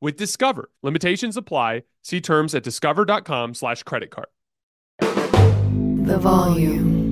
with 0.00 0.16
Discover. 0.16 0.70
Limitations 0.82 1.36
apply. 1.36 1.82
See 2.02 2.20
terms 2.20 2.54
at 2.54 2.62
discover.com 2.62 3.54
slash 3.54 3.82
credit 3.82 4.10
card. 4.10 4.28
The 5.00 6.18
volume. 6.18 7.06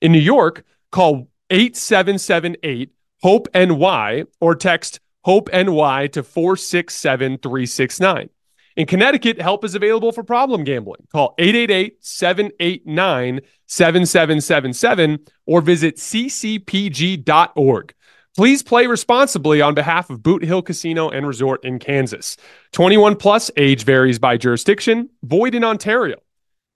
In 0.00 0.12
New 0.12 0.18
York, 0.18 0.64
call 0.90 1.28
8778 1.50 2.92
HOPE 3.22 3.48
NY 3.54 4.24
or 4.40 4.54
text 4.54 5.00
HOPE 5.24 5.50
NY 5.52 6.06
to 6.08 6.22
467 6.22 7.38
369. 7.38 8.30
In 8.78 8.86
Connecticut, 8.86 9.40
help 9.40 9.64
is 9.64 9.74
available 9.74 10.12
for 10.12 10.22
problem 10.22 10.62
gambling. 10.62 11.04
Call 11.10 11.34
888 11.36 11.96
789 12.00 13.40
7777 13.66 15.18
or 15.46 15.60
visit 15.60 15.96
ccpg.org. 15.96 17.94
Please 18.36 18.62
play 18.62 18.86
responsibly 18.86 19.60
on 19.60 19.74
behalf 19.74 20.10
of 20.10 20.22
Boot 20.22 20.44
Hill 20.44 20.62
Casino 20.62 21.08
and 21.10 21.26
Resort 21.26 21.64
in 21.64 21.80
Kansas. 21.80 22.36
21 22.70 23.16
plus 23.16 23.50
age 23.56 23.82
varies 23.82 24.20
by 24.20 24.36
jurisdiction, 24.36 25.10
void 25.24 25.56
in 25.56 25.64
Ontario. 25.64 26.18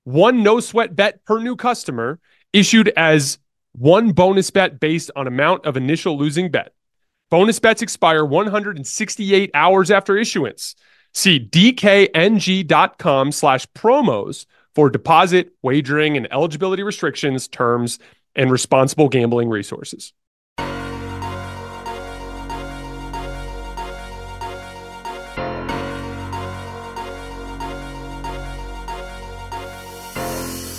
One 0.03 0.43
no 0.43 0.59
sweat 0.59 0.97
bet 0.97 1.25
per 1.25 1.39
new 1.39 1.55
customer 1.55 2.19
issued 2.53 2.89
as 2.97 3.39
one 3.75 4.11
bonus 4.11 4.51
bet 4.51 4.81
based 4.81 5.13
on 5.15 5.29
amount 5.29 5.67
of 5.67 5.77
initial 5.77 6.19
losing 6.19 6.51
bet. 6.51 6.73
Bonus 7.31 7.61
bets 7.61 7.81
expire 7.81 8.25
168 8.25 9.53
hours 9.55 9.93
after 9.93 10.19
issuance. 10.19 10.75
See 11.15 11.39
dkng.com 11.41 13.33
slash 13.33 13.67
promos 13.75 14.47
for 14.75 14.89
deposit, 14.89 15.53
wagering, 15.63 16.17
and 16.17 16.27
eligibility 16.33 16.83
restrictions, 16.83 17.49
terms, 17.49 17.99
and 18.35 18.51
responsible 18.51 19.09
gambling 19.09 19.51
resources. 19.51 20.13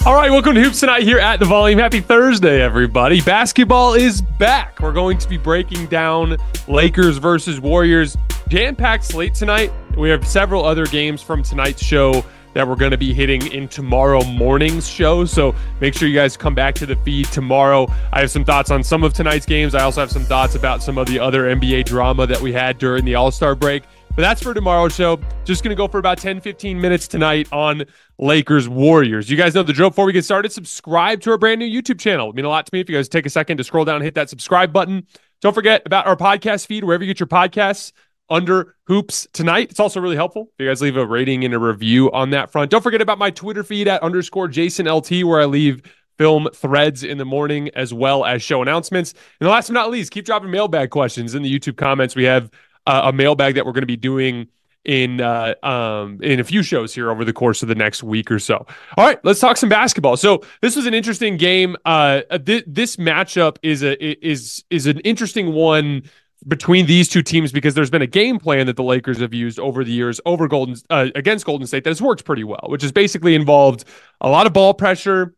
All 0.06 0.16
right, 0.16 0.30
welcome 0.30 0.54
to 0.56 0.62
Hoops 0.62 0.82
Tonight 0.82 1.04
here 1.04 1.20
at 1.20 1.40
the 1.40 1.46
Volume. 1.46 1.80
Happy 1.80 2.02
Thursday, 2.02 2.62
everybody. 2.62 3.22
Basketball 3.22 3.94
is 3.94 4.22
back. 4.22 4.82
We're 4.82 4.92
going 4.92 5.18
to 5.20 5.30
be 5.30 5.38
breaking 5.38 5.86
down 5.86 6.36
Lakers 6.68 7.20
versus 7.20 7.62
Warriors. 7.62 8.18
Jam 8.54 8.76
packed 8.76 9.04
slate 9.04 9.34
tonight. 9.34 9.74
We 9.98 10.12
have 10.12 10.28
several 10.28 10.64
other 10.64 10.86
games 10.86 11.24
from 11.24 11.42
tonight's 11.42 11.84
show 11.84 12.24
that 12.54 12.68
we're 12.68 12.76
going 12.76 12.92
to 12.92 13.00
be 13.00 13.12
hitting 13.12 13.52
in 13.52 13.68
tomorrow 13.68 14.24
morning's 14.26 14.88
show. 14.88 15.26
So 15.26 15.56
make 15.82 15.96
sure 15.96 16.08
you 16.08 16.14
guys 16.14 16.38
come 16.38 16.54
back 16.54 16.76
to 16.76 16.86
the 16.86 16.96
feed 16.98 17.26
tomorrow. 17.30 17.88
I 18.12 18.20
have 18.20 18.30
some 18.30 18.46
thoughts 18.46 18.70
on 18.70 18.84
some 18.84 19.04
of 19.04 19.12
tonight's 19.12 19.48
games. 19.48 19.74
I 19.74 19.82
also 19.82 20.02
have 20.02 20.12
some 20.12 20.22
thoughts 20.22 20.54
about 20.54 20.84
some 20.84 21.00
of 21.00 21.08
the 21.08 21.18
other 21.18 21.46
NBA 21.46 21.86
drama 21.86 22.28
that 22.28 22.40
we 22.42 22.54
had 22.54 22.78
during 22.78 23.06
the 23.06 23.16
All 23.16 23.32
Star 23.32 23.56
break. 23.56 23.86
But 24.10 24.22
that's 24.22 24.44
for 24.44 24.54
tomorrow's 24.54 24.94
show. 24.94 25.20
Just 25.46 25.64
going 25.64 25.72
to 25.72 25.76
go 25.76 25.88
for 25.88 25.98
about 25.98 26.20
10, 26.20 26.40
15 26.40 26.80
minutes 26.80 27.08
tonight 27.08 27.52
on 27.52 27.86
Lakers 28.20 28.70
Warriors. 28.70 29.32
You 29.32 29.36
guys 29.36 29.56
know 29.56 29.64
the 29.64 29.74
drill. 29.74 29.90
Before 29.90 30.06
we 30.06 30.14
get 30.14 30.26
started, 30.26 30.52
subscribe 30.52 31.22
to 31.22 31.32
our 31.32 31.40
brand 31.40 31.58
new 31.58 31.66
YouTube 31.66 32.00
channel. 32.00 32.30
It 32.30 32.36
mean 32.36 32.46
a 32.46 32.50
lot 32.50 32.68
to 32.68 32.70
me 32.72 32.82
if 32.82 32.88
you 32.88 32.96
guys 32.96 33.10
take 33.10 33.26
a 33.26 33.32
second 33.32 33.58
to 33.58 33.64
scroll 33.64 33.84
down 33.84 33.96
and 33.96 34.04
hit 34.04 34.14
that 34.14 34.30
subscribe 34.30 34.72
button. 34.72 35.08
Don't 35.42 35.56
forget 35.56 35.82
about 35.88 36.06
our 36.06 36.16
podcast 36.16 36.68
feed, 36.68 36.84
wherever 36.84 37.04
you 37.04 37.12
get 37.12 37.20
your 37.20 37.26
podcasts 37.26 37.94
under 38.30 38.76
hoops 38.88 39.28
tonight. 39.34 39.70
It's 39.72 39.80
also 39.80 40.00
really 40.00 40.16
helpful 40.16 40.50
if 40.54 40.64
you 40.64 40.70
guys 40.70 40.82
leave 40.82 40.98
a 40.98 41.06
rating 41.06 41.44
and 41.44 41.54
a 41.54 41.60
review 41.60 42.12
on 42.12 42.32
that 42.32 42.52
front. 42.52 42.72
Don't 42.72 42.82
forget 42.82 43.02
about 43.02 43.18
my 43.18 43.30
Twitter 43.30 43.64
feed 43.64 43.88
at 43.88 44.02
underscore 44.02 44.48
Jason 44.48 44.88
LT, 44.88 45.24
where 45.24 45.42
I 45.42 45.46
leave 45.46 45.82
film 46.18 46.48
threads 46.54 47.04
in 47.04 47.18
the 47.18 47.26
morning 47.26 47.70
as 47.76 47.94
well 47.94 48.26
as 48.26 48.42
show 48.42 48.62
announcements. 48.62 49.14
And 49.40 49.50
last 49.50 49.68
but 49.68 49.74
not 49.74 49.90
least, 49.90 50.12
keep 50.12 50.26
dropping 50.26 50.52
mailbag 50.52 50.90
questions 50.90 51.36
in 51.36 51.44
the 51.44 51.60
YouTube 51.60 51.78
comments. 51.78 52.16
We 52.16 52.24
have 52.26 52.52
uh, 52.86 53.04
a 53.06 53.14
mailbag 53.14 53.56
that 53.56 53.66
we're 53.66 53.72
going 53.72 53.82
to 53.82 53.88
be 53.88 53.98
doing 53.98 54.48
in 54.86 55.22
uh, 55.22 55.56
um, 55.64 56.20
in 56.22 56.40
a 56.40 56.44
few 56.44 56.62
shows 56.62 56.94
here 56.94 57.10
over 57.10 57.24
the 57.24 57.34
course 57.34 57.62
of 57.62 57.70
the 57.70 57.76
next 57.76 58.04
week 58.04 58.30
or 58.30 58.40
so. 58.40 58.66
All 58.98 59.06
right, 59.06 59.24
let's 59.24 59.40
talk 59.40 59.58
some 59.58 59.70
basketball. 59.70 60.18
So 60.18 60.44
this 60.62 60.76
was 60.76 60.86
an 60.86 60.94
interesting 60.94 61.38
game. 61.38 61.78
Uh, 61.86 62.22
th- 62.46 62.66
this 62.68 62.98
matchup 62.98 63.58
is 63.64 63.84
a 63.84 64.26
is 64.26 64.64
is 64.70 64.88
an 64.88 65.00
interesting 65.00 65.54
one 65.54 66.04
between 66.48 66.86
these 66.86 67.08
two 67.08 67.22
teams 67.22 67.52
because 67.52 67.74
there's 67.74 67.90
been 67.90 68.02
a 68.02 68.08
game 68.08 68.40
plan 68.40 68.66
that 68.68 68.76
the 68.76 68.84
Lakers 68.84 69.20
have 69.20 69.34
used 69.34 69.60
over 69.60 69.84
the 69.84 69.92
years 69.92 70.20
over 70.26 70.48
Golden 70.48 70.76
uh, 70.90 71.08
against 71.16 71.46
Golden 71.46 71.68
State 71.68 71.84
that 71.84 71.90
has 71.90 72.02
worked 72.02 72.26
pretty 72.26 72.44
well, 72.44 72.66
which 72.68 72.82
has 72.82 72.92
basically 72.92 73.36
involved 73.36 73.86
a 74.22 74.30
lot 74.30 74.46
of 74.46 74.54
ball 74.54 74.74
pressure, 74.74 75.34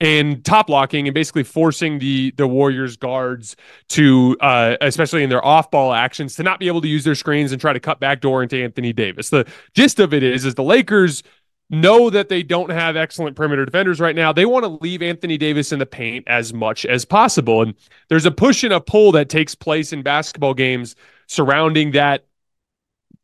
and 0.00 0.42
top 0.44 0.70
locking 0.70 1.06
and 1.06 1.14
basically 1.14 1.42
forcing 1.42 1.98
the 1.98 2.32
the 2.36 2.46
Warriors 2.46 2.96
guards 2.96 3.54
to, 3.90 4.36
uh, 4.40 4.76
especially 4.80 5.22
in 5.22 5.28
their 5.28 5.44
off 5.44 5.70
ball 5.70 5.92
actions, 5.92 6.34
to 6.36 6.42
not 6.42 6.58
be 6.58 6.66
able 6.68 6.80
to 6.80 6.88
use 6.88 7.04
their 7.04 7.14
screens 7.14 7.52
and 7.52 7.60
try 7.60 7.72
to 7.72 7.80
cut 7.80 8.00
back 8.00 8.20
door 8.20 8.42
into 8.42 8.62
Anthony 8.62 8.92
Davis. 8.92 9.30
The 9.30 9.46
gist 9.74 10.00
of 10.00 10.14
it 10.14 10.22
is, 10.22 10.44
is 10.44 10.54
the 10.54 10.62
Lakers 10.62 11.22
know 11.70 12.10
that 12.10 12.28
they 12.28 12.42
don't 12.42 12.70
have 12.70 12.96
excellent 12.96 13.36
perimeter 13.36 13.64
defenders 13.64 14.00
right 14.00 14.16
now. 14.16 14.32
They 14.32 14.44
want 14.44 14.64
to 14.64 14.68
leave 14.68 15.02
Anthony 15.02 15.38
Davis 15.38 15.72
in 15.72 15.78
the 15.78 15.86
paint 15.86 16.26
as 16.28 16.52
much 16.52 16.84
as 16.84 17.04
possible. 17.04 17.62
And 17.62 17.74
there's 18.08 18.26
a 18.26 18.30
push 18.30 18.64
and 18.64 18.72
a 18.72 18.80
pull 18.80 19.12
that 19.12 19.28
takes 19.28 19.54
place 19.54 19.92
in 19.92 20.02
basketball 20.02 20.54
games 20.54 20.96
surrounding 21.28 21.92
that 21.92 22.26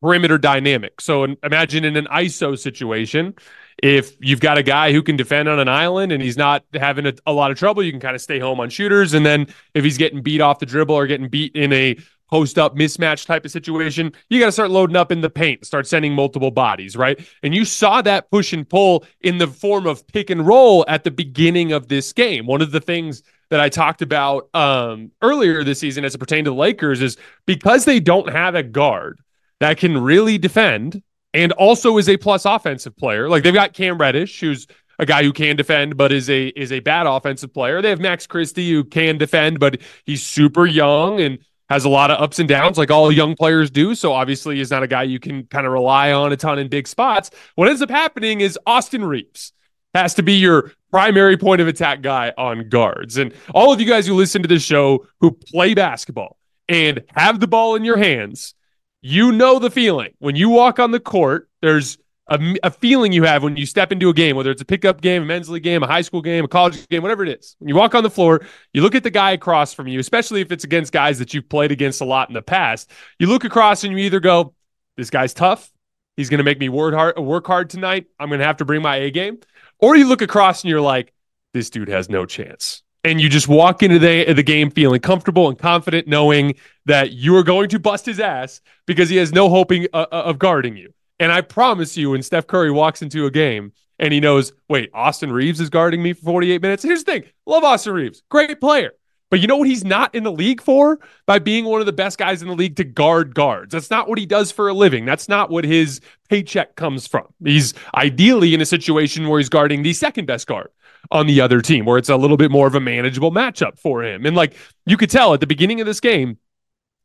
perimeter 0.00 0.38
dynamic. 0.38 1.00
So 1.00 1.25
imagine 1.43 1.84
in 1.84 1.96
an 1.96 2.06
ISO 2.06 2.56
situation, 2.56 3.34
if 3.82 4.16
you've 4.20 4.40
got 4.40 4.58
a 4.58 4.62
guy 4.62 4.92
who 4.92 5.02
can 5.02 5.16
defend 5.16 5.49
on 5.49 5.58
an 5.58 5.69
island 5.69 6.12
and 6.12 6.22
he's 6.22 6.37
not 6.37 6.64
having 6.72 7.06
a, 7.06 7.14
a 7.26 7.32
lot 7.32 7.50
of 7.50 7.58
trouble, 7.58 7.82
you 7.82 7.90
can 7.90 8.00
kind 8.00 8.14
of 8.14 8.22
stay 8.22 8.38
home 8.38 8.60
on 8.60 8.70
shooters. 8.70 9.12
And 9.12 9.26
then 9.26 9.49
if 9.75 9.84
he's 9.84 9.99
getting 9.99 10.22
beat 10.22 10.40
off 10.40 10.60
the 10.60 10.66
dribble 10.66 10.94
or 10.94 11.06
getting 11.06 11.28
beat 11.28 11.56
in 11.56 11.72
a 11.72 11.96
post 12.31 12.58
up 12.58 12.76
mismatch 12.76 13.26
type 13.26 13.44
of 13.44 13.50
situation, 13.50 14.12
you 14.28 14.40
got 14.40 14.46
to 14.46 14.52
start 14.52 14.70
loading 14.70 14.96
up 14.96 15.12
in 15.12 15.20
the 15.20 15.31
paint, 15.31 15.64
start 15.64 15.87
sending 15.87 16.12
multiple 16.12 16.50
bodies, 16.50 16.96
right? 16.96 17.19
And 17.43 17.55
you 17.55 17.64
saw 17.64 18.02
that 18.02 18.31
push 18.31 18.52
and 18.52 18.69
pull 18.69 19.05
in 19.20 19.38
the 19.38 19.46
form 19.46 19.87
of 19.87 20.06
pick 20.06 20.31
and 20.31 20.46
roll 20.46 20.84
at 20.88 21.05
the 21.05 21.11
beginning 21.11 21.73
of 21.73 21.88
this 21.88 22.12
game. 22.12 22.46
One 22.46 22.62
of 22.62 22.73
the 22.73 22.81
things 22.81 23.23
that 23.50 23.61
I 23.61 23.69
talked 23.69 24.02
about 24.02 24.49
um, 24.55 25.12
earlier 25.23 25.62
this 25.62 25.78
season 25.78 26.05
as 26.05 26.14
it 26.14 26.19
pertained 26.19 26.46
to 26.46 26.50
the 26.50 26.56
Lakers 26.56 27.00
is 27.00 27.17
because 27.46 27.84
they 27.84 28.00
don't 28.00 28.31
have 28.31 28.55
a 28.55 28.62
guard 28.62 29.20
that 29.61 29.78
can 29.78 29.96
really 29.99 30.38
defend 30.38 31.02
and 31.32 31.52
also 31.52 31.99
is 31.99 32.08
a 32.08 32.17
plus 32.17 32.44
offensive 32.44 32.96
player. 32.96 33.28
Like 33.28 33.43
they've 33.43 33.55
got 33.55 33.73
Cam 33.73 33.99
Reddish, 33.99 34.40
who's 34.40 34.67
a 34.99 35.06
guy 35.06 35.23
who 35.23 35.32
can 35.32 35.56
defend 35.56 35.96
but 35.96 36.12
is 36.12 36.28
a 36.31 36.49
is 36.49 36.73
a 36.73 36.81
bad 36.81 37.06
offensive 37.06 37.52
player. 37.52 37.82
They 37.82 37.90
have 37.90 38.00
Max 38.00 38.26
Christie 38.26 38.70
who 38.70 38.84
can 38.84 39.19
defend 39.19 39.61
but 39.61 39.81
he's 40.05 40.25
super 40.25 40.67
young 40.67 41.20
and 41.20 41.38
has 41.68 41.84
a 41.84 41.88
lot 41.88 42.10
of 42.10 42.20
ups 42.20 42.38
and 42.38 42.48
downs 42.48 42.78
like 42.78 42.90
all 42.90 43.10
young 43.10 43.34
players 43.34 43.70
do. 43.70 43.94
So 43.94 44.12
obviously 44.12 44.56
he's 44.56 44.70
not 44.70 44.82
a 44.82 44.86
guy 44.86 45.02
you 45.02 45.18
can 45.18 45.44
kind 45.46 45.66
of 45.66 45.72
rely 45.72 46.12
on 46.12 46.32
a 46.32 46.36
ton 46.36 46.58
in 46.58 46.68
big 46.68 46.86
spots. 46.86 47.30
What 47.54 47.68
ends 47.68 47.82
up 47.82 47.90
happening 47.90 48.40
is 48.40 48.58
Austin 48.66 49.04
Reaves 49.04 49.52
has 49.94 50.14
to 50.14 50.22
be 50.22 50.34
your 50.34 50.72
primary 50.90 51.36
point 51.36 51.60
of 51.60 51.68
attack 51.68 52.02
guy 52.02 52.32
on 52.36 52.68
guards. 52.68 53.16
And 53.16 53.32
all 53.54 53.72
of 53.72 53.80
you 53.80 53.86
guys 53.86 54.06
who 54.06 54.14
listen 54.14 54.42
to 54.42 54.48
this 54.48 54.62
show 54.62 55.06
who 55.20 55.32
play 55.32 55.74
basketball 55.74 56.36
and 56.68 57.02
have 57.14 57.40
the 57.40 57.46
ball 57.46 57.74
in 57.74 57.84
your 57.84 57.96
hands, 57.96 58.54
you 59.00 59.32
know 59.32 59.58
the 59.58 59.70
feeling. 59.70 60.12
When 60.18 60.36
you 60.36 60.48
walk 60.50 60.78
on 60.78 60.90
the 60.90 61.00
court, 61.00 61.48
there's 61.62 61.98
a, 62.28 62.56
a, 62.64 62.70
feeling 62.70 63.12
you 63.12 63.23
have 63.23 63.43
when 63.43 63.56
you 63.56 63.67
step 63.67 63.93
into 63.93 64.08
a 64.08 64.12
game, 64.12 64.37
whether 64.37 64.50
it's 64.50 64.62
a 64.62 64.67
pickup 64.67 65.00
game, 65.00 65.23
a 65.23 65.25
men's 65.25 65.49
league 65.49 65.62
game, 65.62 65.82
a 65.82 65.87
high 65.87 66.00
school 66.00 66.23
game, 66.23 66.44
a 66.44 66.49
college 66.49 66.87
game, 66.88 67.02
whatever 67.02 67.23
it 67.25 67.38
is. 67.38 67.55
When 67.58 67.69
you 67.69 67.76
walk 67.76 67.94
on 67.94 68.02
the 68.02 68.11
floor, 68.11 68.44
you 68.73 68.82
look 68.82 68.94
at 68.94 69.05
the 69.05 69.11
guy 69.11 69.32
across 69.32 69.73
from 69.73 69.87
you, 69.87 70.00
especially 70.00 70.40
if 70.40 70.50
it's 70.50 70.64
against 70.64 70.93
guys 70.93 71.19
that 71.20 71.34
you've 71.34 71.49
played 71.49 71.70
against 71.70 72.00
a 72.00 72.05
lot 72.05 72.28
in 72.28 72.34
the 72.34 72.43
past. 72.43 72.90
You 73.19 73.28
look 73.28 73.44
across 73.44 73.84
and 73.84 73.93
you 73.93 73.99
either 73.99 74.20
go, 74.20 74.55
"This 74.96 75.11
guy's 75.11 75.34
tough. 75.34 75.70
He's 76.17 76.28
going 76.28 76.38
to 76.38 76.44
make 76.44 76.58
me 76.58 76.69
work 76.69 76.94
hard, 76.94 77.19
work 77.19 77.46
hard 77.46 77.70
tonight. 77.70 78.06
I'm 78.19 78.28
going 78.28 78.40
to 78.40 78.46
have 78.46 78.56
to 78.56 78.64
bring 78.64 78.82
my 78.82 78.96
A 78.96 79.11
game," 79.11 79.38
or 79.78 79.96
you 79.96 80.08
look 80.08 80.23
across 80.23 80.64
and 80.64 80.70
you're 80.70 80.81
like, 80.81 81.12
"This 81.55 81.70
dude 81.70 81.88
has 81.88 82.08
no 82.08 82.26
chance." 82.26 82.82
And 83.05 83.20
you 83.20 83.28
just 83.28 83.46
walk 83.46 83.84
into 83.84 84.00
the, 84.00 84.32
the 84.32 84.43
game 84.43 84.69
feeling 84.73 85.00
comfortable 85.00 85.49
and 85.49 85.56
confident, 85.56 86.08
knowing 86.08 86.56
that 86.87 87.12
you 87.12 87.37
are 87.37 87.44
going 87.44 87.69
to 87.69 87.78
bust 87.78 88.05
his 88.05 88.19
ass 88.19 88.61
because 88.84 89.08
he 89.08 89.14
has 89.19 89.32
no 89.32 89.49
hoping 89.49 89.87
uh, 89.93 90.06
uh 90.11 90.23
of 90.25 90.40
guarding 90.40 90.76
you. 90.76 90.93
And 91.18 91.32
I 91.32 91.40
promise 91.40 91.96
you, 91.96 92.10
when 92.10 92.22
Steph 92.22 92.46
Curry 92.46 92.70
walks 92.70 93.02
into 93.02 93.26
a 93.26 93.30
game 93.30 93.72
and 93.98 94.12
he 94.12 94.20
knows, 94.20 94.52
wait, 94.68 94.90
Austin 94.92 95.32
Reaves 95.32 95.60
is 95.60 95.70
guarding 95.70 96.02
me 96.02 96.12
for 96.12 96.22
48 96.22 96.60
minutes. 96.60 96.82
Here's 96.82 97.04
the 97.04 97.12
thing 97.12 97.24
love 97.46 97.64
Austin 97.64 97.94
Reaves, 97.94 98.22
great 98.28 98.60
player. 98.60 98.92
But 99.28 99.40
you 99.40 99.48
know 99.48 99.56
what 99.56 99.66
he's 99.66 99.84
not 99.84 100.14
in 100.14 100.22
the 100.22 100.30
league 100.30 100.60
for? 100.60 101.00
By 101.26 101.40
being 101.40 101.64
one 101.64 101.80
of 101.80 101.86
the 101.86 101.92
best 101.92 102.16
guys 102.16 102.42
in 102.42 102.48
the 102.48 102.54
league 102.54 102.76
to 102.76 102.84
guard 102.84 103.34
guards. 103.34 103.72
That's 103.72 103.90
not 103.90 104.08
what 104.08 104.18
he 104.18 104.26
does 104.26 104.52
for 104.52 104.68
a 104.68 104.74
living. 104.74 105.04
That's 105.04 105.28
not 105.28 105.50
what 105.50 105.64
his 105.64 106.00
paycheck 106.28 106.76
comes 106.76 107.08
from. 107.08 107.26
He's 107.44 107.74
ideally 107.96 108.54
in 108.54 108.60
a 108.60 108.66
situation 108.66 109.26
where 109.26 109.40
he's 109.40 109.48
guarding 109.48 109.82
the 109.82 109.94
second 109.94 110.26
best 110.26 110.46
guard 110.46 110.70
on 111.10 111.26
the 111.26 111.40
other 111.40 111.60
team, 111.60 111.84
where 111.84 111.98
it's 111.98 112.08
a 112.08 112.16
little 112.16 112.36
bit 112.36 112.52
more 112.52 112.68
of 112.68 112.76
a 112.76 112.80
manageable 112.80 113.32
matchup 113.32 113.78
for 113.78 114.04
him. 114.04 114.26
And 114.26 114.36
like 114.36 114.54
you 114.86 114.96
could 114.96 115.10
tell 115.10 115.34
at 115.34 115.40
the 115.40 115.46
beginning 115.46 115.80
of 115.80 115.86
this 115.86 116.00
game, 116.00 116.38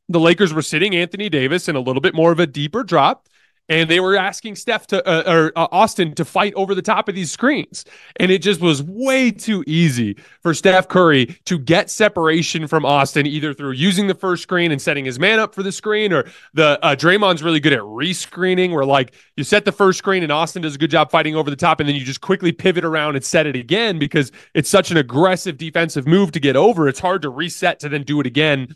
the 0.07 0.19
Lakers 0.19 0.53
were 0.53 0.61
sitting 0.61 0.95
Anthony 0.95 1.29
Davis 1.29 1.67
in 1.67 1.75
a 1.75 1.79
little 1.79 2.01
bit 2.01 2.13
more 2.13 2.31
of 2.31 2.39
a 2.39 2.47
deeper 2.47 2.83
drop 2.83 3.27
and 3.69 3.89
they 3.89 3.99
were 3.99 4.17
asking 4.17 4.55
Steph 4.55 4.87
to 4.87 5.07
uh, 5.07 5.31
or 5.31 5.51
uh, 5.55 5.67
Austin 5.71 6.13
to 6.15 6.25
fight 6.25 6.53
over 6.55 6.75
the 6.75 6.81
top 6.81 7.07
of 7.07 7.15
these 7.15 7.31
screens, 7.31 7.85
and 8.17 8.31
it 8.31 8.41
just 8.41 8.61
was 8.61 8.83
way 8.83 9.31
too 9.31 9.63
easy 9.65 10.17
for 10.41 10.53
Steph 10.53 10.87
Curry 10.87 11.37
to 11.45 11.57
get 11.57 11.89
separation 11.89 12.67
from 12.67 12.85
Austin 12.85 13.25
either 13.25 13.53
through 13.53 13.71
using 13.71 14.07
the 14.07 14.13
first 14.13 14.43
screen 14.43 14.71
and 14.71 14.81
setting 14.81 15.05
his 15.05 15.19
man 15.19 15.39
up 15.39 15.55
for 15.55 15.63
the 15.63 15.71
screen, 15.71 16.11
or 16.11 16.25
the 16.53 16.79
uh, 16.83 16.95
Draymond's 16.95 17.43
really 17.43 17.59
good 17.59 17.73
at 17.73 17.79
rescreening, 17.79 18.73
where 18.73 18.85
like 18.85 19.13
you 19.37 19.43
set 19.43 19.65
the 19.65 19.71
first 19.71 19.99
screen 19.99 20.23
and 20.23 20.31
Austin 20.31 20.61
does 20.61 20.75
a 20.75 20.77
good 20.77 20.91
job 20.91 21.09
fighting 21.09 21.35
over 21.35 21.49
the 21.49 21.55
top, 21.55 21.79
and 21.79 21.87
then 21.87 21.95
you 21.95 22.03
just 22.03 22.21
quickly 22.21 22.51
pivot 22.51 22.83
around 22.83 23.15
and 23.15 23.23
set 23.23 23.47
it 23.47 23.55
again 23.55 23.99
because 23.99 24.31
it's 24.53 24.69
such 24.69 24.91
an 24.91 24.97
aggressive 24.97 25.57
defensive 25.57 26.07
move 26.07 26.31
to 26.31 26.39
get 26.39 26.55
over. 26.55 26.87
It's 26.87 26.99
hard 26.99 27.21
to 27.21 27.29
reset 27.29 27.79
to 27.79 27.89
then 27.89 28.03
do 28.03 28.19
it 28.19 28.27
again 28.27 28.75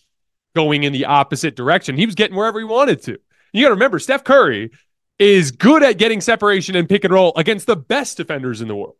going 0.56 0.84
in 0.84 0.94
the 0.94 1.06
opposite 1.06 1.56
direction. 1.56 1.98
He 1.98 2.06
was 2.06 2.16
getting 2.16 2.36
wherever 2.36 2.60
he 2.60 2.66
wanted 2.66 3.02
to. 3.04 3.20
You 3.56 3.62
got 3.62 3.70
to 3.70 3.76
remember, 3.76 4.00
Steph 4.00 4.26
Curry 4.26 4.72
is 5.18 5.52
good 5.52 5.82
at 5.82 5.98
getting 5.98 6.20
separation 6.20 6.76
and 6.76 6.90
pick 6.90 7.06
and 7.06 7.14
roll 7.14 7.32
against 7.38 7.68
the 7.68 7.78
best 7.78 8.18
defenders 8.18 8.60
in 8.60 8.68
the 8.68 8.76
world. 8.76 8.98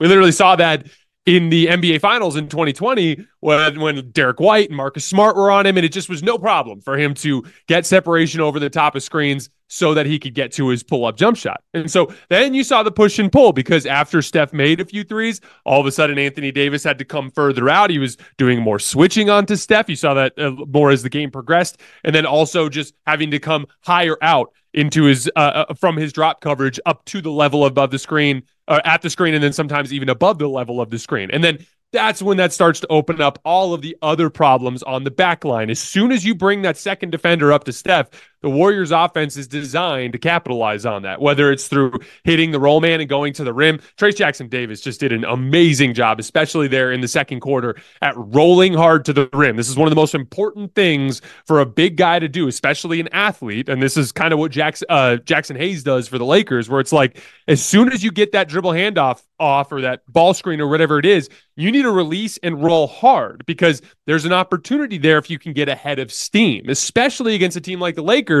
We 0.00 0.08
literally 0.08 0.32
saw 0.32 0.56
that 0.56 0.86
in 1.26 1.50
the 1.50 1.66
NBA 1.66 2.00
Finals 2.00 2.36
in 2.36 2.48
2020 2.48 3.26
when 3.40 3.80
when 3.80 4.10
Derrick 4.10 4.40
White 4.40 4.70
and 4.70 4.78
Marcus 4.78 5.04
Smart 5.04 5.36
were 5.36 5.50
on 5.50 5.66
him, 5.66 5.76
and 5.76 5.84
it 5.84 5.92
just 5.92 6.08
was 6.08 6.22
no 6.22 6.38
problem 6.38 6.80
for 6.80 6.98
him 6.98 7.12
to 7.16 7.44
get 7.68 7.84
separation 7.84 8.40
over 8.40 8.58
the 8.58 8.70
top 8.70 8.96
of 8.96 9.02
screens 9.02 9.50
so 9.72 9.94
that 9.94 10.04
he 10.04 10.18
could 10.18 10.34
get 10.34 10.52
to 10.52 10.68
his 10.68 10.82
pull 10.82 11.06
up 11.06 11.16
jump 11.16 11.34
shot. 11.34 11.62
And 11.72 11.90
so 11.90 12.12
then 12.28 12.52
you 12.52 12.62
saw 12.62 12.82
the 12.82 12.92
push 12.92 13.18
and 13.18 13.32
pull 13.32 13.54
because 13.54 13.86
after 13.86 14.20
Steph 14.20 14.52
made 14.52 14.80
a 14.80 14.84
few 14.84 15.02
threes, 15.02 15.40
all 15.64 15.80
of 15.80 15.86
a 15.86 15.90
sudden 15.90 16.18
Anthony 16.18 16.52
Davis 16.52 16.84
had 16.84 16.98
to 16.98 17.06
come 17.06 17.30
further 17.30 17.70
out. 17.70 17.88
He 17.88 17.98
was 17.98 18.18
doing 18.36 18.60
more 18.60 18.78
switching 18.78 19.30
onto 19.30 19.56
Steph. 19.56 19.88
You 19.88 19.96
saw 19.96 20.12
that 20.12 20.38
uh, 20.38 20.50
more 20.68 20.90
as 20.90 21.02
the 21.02 21.08
game 21.08 21.30
progressed, 21.30 21.80
and 22.04 22.14
then 22.14 22.26
also 22.26 22.68
just 22.68 22.92
having 23.06 23.30
to 23.30 23.38
come 23.38 23.66
higher 23.80 24.18
out 24.20 24.52
into 24.74 25.04
his 25.04 25.30
uh, 25.36 25.64
uh, 25.68 25.74
from 25.74 25.96
his 25.96 26.12
drop 26.12 26.42
coverage 26.42 26.78
up 26.84 27.02
to 27.06 27.22
the 27.22 27.30
level 27.30 27.64
above 27.64 27.90
the 27.90 27.98
screen 27.98 28.42
uh, 28.68 28.80
at 28.84 29.00
the 29.00 29.08
screen 29.08 29.32
and 29.32 29.42
then 29.42 29.52
sometimes 29.54 29.90
even 29.92 30.10
above 30.10 30.38
the 30.38 30.48
level 30.48 30.80
of 30.80 30.88
the 30.88 30.98
screen 30.98 31.30
and 31.30 31.44
then 31.44 31.58
that's 31.92 32.22
when 32.22 32.38
that 32.38 32.52
starts 32.52 32.80
to 32.80 32.86
open 32.88 33.20
up 33.20 33.38
all 33.44 33.74
of 33.74 33.82
the 33.82 33.96
other 34.02 34.30
problems 34.30 34.82
on 34.82 35.04
the 35.04 35.10
back 35.10 35.44
line. 35.44 35.70
As 35.70 35.78
soon 35.78 36.10
as 36.10 36.24
you 36.24 36.34
bring 36.34 36.62
that 36.62 36.78
second 36.78 37.10
defender 37.10 37.52
up 37.52 37.64
to 37.64 37.72
Steph, 37.72 38.08
the 38.42 38.50
Warriors 38.50 38.90
offense 38.90 39.36
is 39.36 39.46
designed 39.46 40.12
to 40.12 40.18
capitalize 40.18 40.84
on 40.84 41.02
that, 41.02 41.20
whether 41.20 41.50
it's 41.50 41.68
through 41.68 41.98
hitting 42.24 42.50
the 42.50 42.60
roll 42.60 42.80
man 42.80 43.00
and 43.00 43.08
going 43.08 43.32
to 43.34 43.44
the 43.44 43.52
rim. 43.52 43.80
Trayce 43.96 44.16
Jackson 44.16 44.48
Davis 44.48 44.80
just 44.80 45.00
did 45.00 45.12
an 45.12 45.24
amazing 45.24 45.94
job, 45.94 46.18
especially 46.20 46.68
there 46.68 46.92
in 46.92 47.00
the 47.00 47.08
second 47.08 47.40
quarter 47.40 47.76
at 48.00 48.14
rolling 48.16 48.74
hard 48.74 49.04
to 49.06 49.12
the 49.12 49.28
rim. 49.32 49.56
This 49.56 49.68
is 49.68 49.76
one 49.76 49.86
of 49.86 49.90
the 49.90 49.96
most 49.96 50.14
important 50.14 50.74
things 50.74 51.22
for 51.46 51.60
a 51.60 51.66
big 51.66 51.96
guy 51.96 52.18
to 52.18 52.28
do, 52.28 52.48
especially 52.48 53.00
an 53.00 53.08
athlete. 53.12 53.68
And 53.68 53.80
this 53.80 53.96
is 53.96 54.12
kind 54.12 54.32
of 54.32 54.38
what 54.38 54.50
Jackson, 54.50 54.86
uh, 54.90 55.16
Jaxson 55.24 55.56
Hayes 55.56 55.82
does 55.82 56.08
for 56.08 56.18
the 56.18 56.26
Lakers, 56.26 56.68
where 56.68 56.80
it's 56.80 56.92
like 56.92 57.22
as 57.48 57.64
soon 57.64 57.92
as 57.92 58.02
you 58.02 58.10
get 58.10 58.32
that 58.32 58.48
dribble 58.48 58.72
handoff 58.72 59.22
off 59.38 59.72
or 59.72 59.80
that 59.80 60.02
ball 60.08 60.34
screen 60.34 60.60
or 60.60 60.68
whatever 60.68 60.98
it 60.98 61.06
is, 61.06 61.28
you 61.56 61.70
need 61.70 61.82
to 61.82 61.90
release 61.90 62.38
and 62.38 62.62
roll 62.62 62.86
hard 62.86 63.44
because 63.44 63.82
there's 64.06 64.24
an 64.24 64.32
opportunity 64.32 64.98
there 64.98 65.18
if 65.18 65.28
you 65.28 65.38
can 65.38 65.52
get 65.52 65.68
ahead 65.68 65.98
of 65.98 66.12
steam, 66.12 66.68
especially 66.68 67.34
against 67.34 67.56
a 67.56 67.60
team 67.60 67.78
like 67.78 67.94
the 67.94 68.02
Lakers 68.02 68.31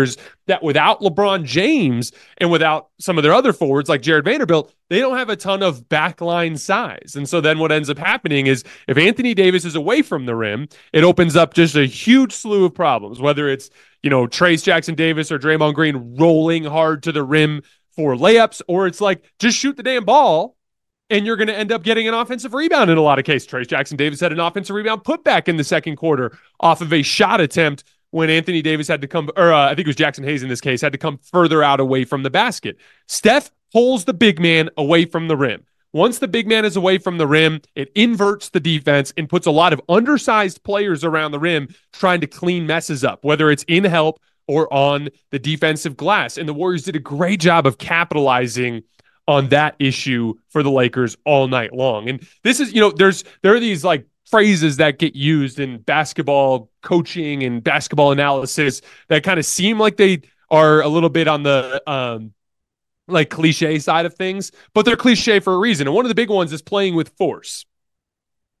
that 0.46 0.62
without 0.62 1.00
LeBron 1.00 1.44
James 1.44 2.12
and 2.38 2.50
without 2.50 2.88
some 2.98 3.18
of 3.18 3.22
their 3.22 3.34
other 3.34 3.52
forwards 3.52 3.88
like 3.88 4.02
Jarred 4.02 4.24
Vanderbilt, 4.24 4.72
they 4.90 4.98
don't 4.98 5.16
have 5.16 5.28
a 5.28 5.36
ton 5.36 5.62
of 5.62 5.88
backline 5.88 6.58
size. 6.58 7.14
And 7.16 7.28
so 7.28 7.40
then 7.40 7.58
what 7.58 7.72
ends 7.72 7.90
up 7.90 7.98
happening 7.98 8.46
is 8.46 8.64
if 8.88 8.98
Anthony 8.98 9.34
Davis 9.34 9.64
is 9.64 9.74
away 9.74 10.02
from 10.02 10.26
the 10.26 10.34
rim, 10.34 10.68
it 10.92 11.04
opens 11.04 11.36
up 11.36 11.54
just 11.54 11.76
a 11.76 11.86
huge 11.86 12.32
slew 12.32 12.64
of 12.64 12.74
problems, 12.74 13.20
whether 13.20 13.48
it's, 13.48 13.70
you 14.02 14.10
know, 14.10 14.26
Trayce 14.26 14.62
Jackson 14.62 14.94
Davis 14.94 15.30
or 15.30 15.38
Draymond 15.38 15.74
Green 15.74 16.16
rolling 16.18 16.64
hard 16.64 17.02
to 17.04 17.12
the 17.12 17.22
rim 17.22 17.62
for 17.94 18.14
layups, 18.14 18.62
or 18.68 18.86
it's 18.86 19.00
like 19.00 19.24
just 19.38 19.58
shoot 19.58 19.76
the 19.76 19.82
damn 19.82 20.04
ball 20.04 20.56
and 21.12 21.26
you're 21.26 21.36
going 21.36 21.48
to 21.48 21.56
end 21.56 21.70
up 21.70 21.82
getting 21.82 22.08
an 22.08 22.14
offensive 22.14 22.54
rebound 22.54 22.90
in 22.90 22.96
a 22.96 23.02
lot 23.02 23.18
of 23.18 23.26
cases. 23.26 23.46
Trayce 23.46 23.68
Jackson 23.68 23.98
Davis 23.98 24.18
had 24.18 24.32
an 24.32 24.40
offensive 24.40 24.74
rebound 24.74 25.04
put 25.04 25.22
back 25.22 25.46
in 25.46 25.58
the 25.58 25.64
second 25.64 25.96
quarter 25.96 26.36
off 26.58 26.80
of 26.80 26.92
a 26.92 27.02
shot 27.02 27.40
attempt 27.40 27.84
when 28.12 28.30
Anthony 28.30 28.62
Davis 28.62 28.86
had 28.86 29.00
to 29.00 29.08
come, 29.08 29.30
or 29.36 29.52
uh, 29.52 29.66
I 29.66 29.74
think 29.74 29.80
it 29.80 29.86
was 29.88 29.96
Jaxson 29.96 30.24
Hayes 30.24 30.42
in 30.42 30.48
this 30.48 30.60
case, 30.60 30.80
had 30.80 30.92
to 30.92 30.98
come 30.98 31.18
further 31.18 31.62
out 31.62 31.80
away 31.80 32.04
from 32.04 32.22
the 32.22 32.30
basket. 32.30 32.76
Steph 33.08 33.50
pulls 33.72 34.04
the 34.04 34.14
big 34.14 34.38
man 34.38 34.70
away 34.76 35.06
from 35.06 35.28
the 35.28 35.36
rim. 35.36 35.64
Once 35.94 36.18
the 36.18 36.28
big 36.28 36.46
man 36.46 36.64
is 36.64 36.76
away 36.76 36.98
from 36.98 37.18
the 37.18 37.26
rim, 37.26 37.60
it 37.74 37.90
inverts 37.94 38.50
the 38.50 38.60
defense 38.60 39.12
and 39.16 39.28
puts 39.28 39.46
a 39.46 39.50
lot 39.50 39.72
of 39.72 39.80
undersized 39.88 40.62
players 40.62 41.04
around 41.04 41.32
the 41.32 41.38
rim 41.38 41.68
trying 41.92 42.20
to 42.20 42.26
clean 42.26 42.66
messes 42.66 43.02
up, 43.02 43.24
whether 43.24 43.50
it's 43.50 43.64
in 43.64 43.84
help 43.84 44.20
or 44.46 44.72
on 44.72 45.08
the 45.30 45.38
defensive 45.38 45.96
glass. 45.96 46.36
And 46.36 46.48
the 46.48 46.54
Warriors 46.54 46.82
did 46.82 46.96
a 46.96 47.00
great 47.00 47.40
job 47.40 47.66
of 47.66 47.78
capitalizing 47.78 48.82
on 49.28 49.48
that 49.48 49.76
issue 49.78 50.34
for 50.48 50.62
the 50.62 50.70
Lakers 50.70 51.16
all 51.24 51.48
night 51.48 51.72
long. 51.72 52.08
And 52.08 52.26
this 52.42 52.60
is, 52.60 52.72
you 52.72 52.80
know, 52.80 52.90
there's 52.90 53.24
there 53.42 53.54
are 53.54 53.60
these 53.60 53.84
like 53.84 54.06
phrases 54.32 54.78
that 54.78 54.98
get 54.98 55.14
used 55.14 55.60
in 55.60 55.78
basketball 55.78 56.70
coaching 56.82 57.44
and 57.44 57.62
basketball 57.62 58.10
analysis 58.10 58.80
that 59.08 59.22
kind 59.22 59.38
of 59.38 59.46
seem 59.46 59.78
like 59.78 59.96
they 59.96 60.22
are 60.50 60.80
a 60.82 60.88
little 60.88 61.10
bit 61.10 61.28
on 61.28 61.44
the 61.44 61.82
um 61.88 62.32
like 63.08 63.30
cliche 63.30 63.78
side 63.78 64.06
of 64.06 64.14
things, 64.14 64.50
but 64.74 64.84
they're 64.84 64.96
cliche 64.96 65.38
for 65.38 65.54
a 65.54 65.58
reason. 65.58 65.86
And 65.86 65.94
one 65.94 66.04
of 66.04 66.08
the 66.08 66.14
big 66.14 66.30
ones 66.30 66.52
is 66.52 66.62
playing 66.62 66.94
with 66.94 67.10
force. 67.10 67.66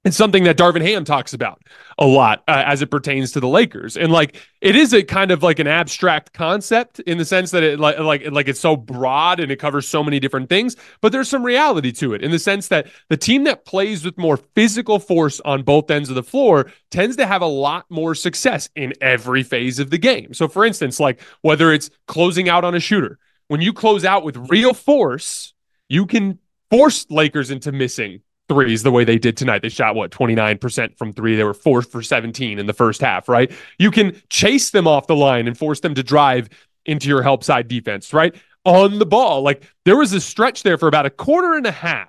It's 0.04 0.16
something 0.16 0.42
that 0.44 0.58
Darvin 0.58 0.82
Ham 0.82 1.04
talks 1.04 1.32
about 1.32 1.62
a 1.96 2.04
lot 2.04 2.42
uh, 2.48 2.64
as 2.66 2.82
it 2.82 2.90
pertains 2.90 3.30
to 3.32 3.40
the 3.40 3.46
Lakers, 3.46 3.96
and 3.96 4.10
like 4.10 4.36
it 4.60 4.74
is 4.74 4.92
a 4.92 5.04
kind 5.04 5.30
of 5.30 5.44
like 5.44 5.60
an 5.60 5.68
abstract 5.68 6.32
concept 6.32 6.98
in 7.00 7.18
the 7.18 7.24
sense 7.24 7.52
that 7.52 7.62
it 7.62 7.78
like 7.78 8.00
like 8.00 8.28
like 8.32 8.48
it's 8.48 8.58
so 8.58 8.76
broad 8.76 9.38
and 9.38 9.52
it 9.52 9.60
covers 9.60 9.86
so 9.86 10.02
many 10.02 10.18
different 10.18 10.48
things. 10.48 10.74
But 11.00 11.12
there's 11.12 11.28
some 11.28 11.44
reality 11.44 11.92
to 11.92 12.14
it 12.14 12.24
in 12.24 12.32
the 12.32 12.40
sense 12.40 12.66
that 12.68 12.88
the 13.10 13.16
team 13.16 13.44
that 13.44 13.64
plays 13.64 14.04
with 14.04 14.18
more 14.18 14.36
physical 14.36 14.98
force 14.98 15.38
on 15.40 15.62
both 15.62 15.88
ends 15.88 16.08
of 16.08 16.16
the 16.16 16.24
floor 16.24 16.72
tends 16.90 17.14
to 17.16 17.26
have 17.26 17.42
a 17.42 17.46
lot 17.46 17.86
more 17.88 18.16
success 18.16 18.68
in 18.74 18.94
every 19.00 19.44
phase 19.44 19.78
of 19.78 19.90
the 19.90 19.98
game. 19.98 20.34
So, 20.34 20.48
for 20.48 20.64
instance, 20.64 20.98
like 20.98 21.20
whether 21.42 21.72
it's 21.72 21.90
closing 22.08 22.48
out 22.48 22.64
on 22.64 22.74
a 22.74 22.80
shooter, 22.80 23.20
when 23.46 23.60
you 23.60 23.72
close 23.72 24.04
out 24.04 24.24
with 24.24 24.36
real 24.50 24.74
force, 24.74 25.54
you 25.88 26.06
can 26.06 26.40
force 26.70 27.06
Lakers 27.08 27.52
into 27.52 27.70
missing 27.70 28.22
threes 28.48 28.82
the 28.82 28.90
way 28.90 29.04
they 29.04 29.18
did 29.18 29.36
tonight. 29.36 29.62
They 29.62 29.68
shot 29.68 29.94
what 29.94 30.10
29% 30.10 30.96
from 30.96 31.12
three. 31.12 31.36
They 31.36 31.44
were 31.44 31.54
four 31.54 31.82
for 31.82 32.02
17 32.02 32.58
in 32.58 32.66
the 32.66 32.72
first 32.72 33.00
half, 33.00 33.28
right? 33.28 33.50
You 33.78 33.90
can 33.90 34.20
chase 34.28 34.70
them 34.70 34.86
off 34.86 35.06
the 35.06 35.16
line 35.16 35.46
and 35.46 35.56
force 35.56 35.80
them 35.80 35.94
to 35.94 36.02
drive 36.02 36.48
into 36.84 37.08
your 37.08 37.22
help 37.22 37.44
side 37.44 37.68
defense, 37.68 38.12
right? 38.12 38.34
On 38.64 38.98
the 38.98 39.06
ball. 39.06 39.42
Like 39.42 39.64
there 39.84 39.96
was 39.96 40.12
a 40.12 40.20
stretch 40.20 40.62
there 40.62 40.78
for 40.78 40.88
about 40.88 41.06
a 41.06 41.10
quarter 41.10 41.54
and 41.54 41.66
a 41.66 41.72
half 41.72 42.08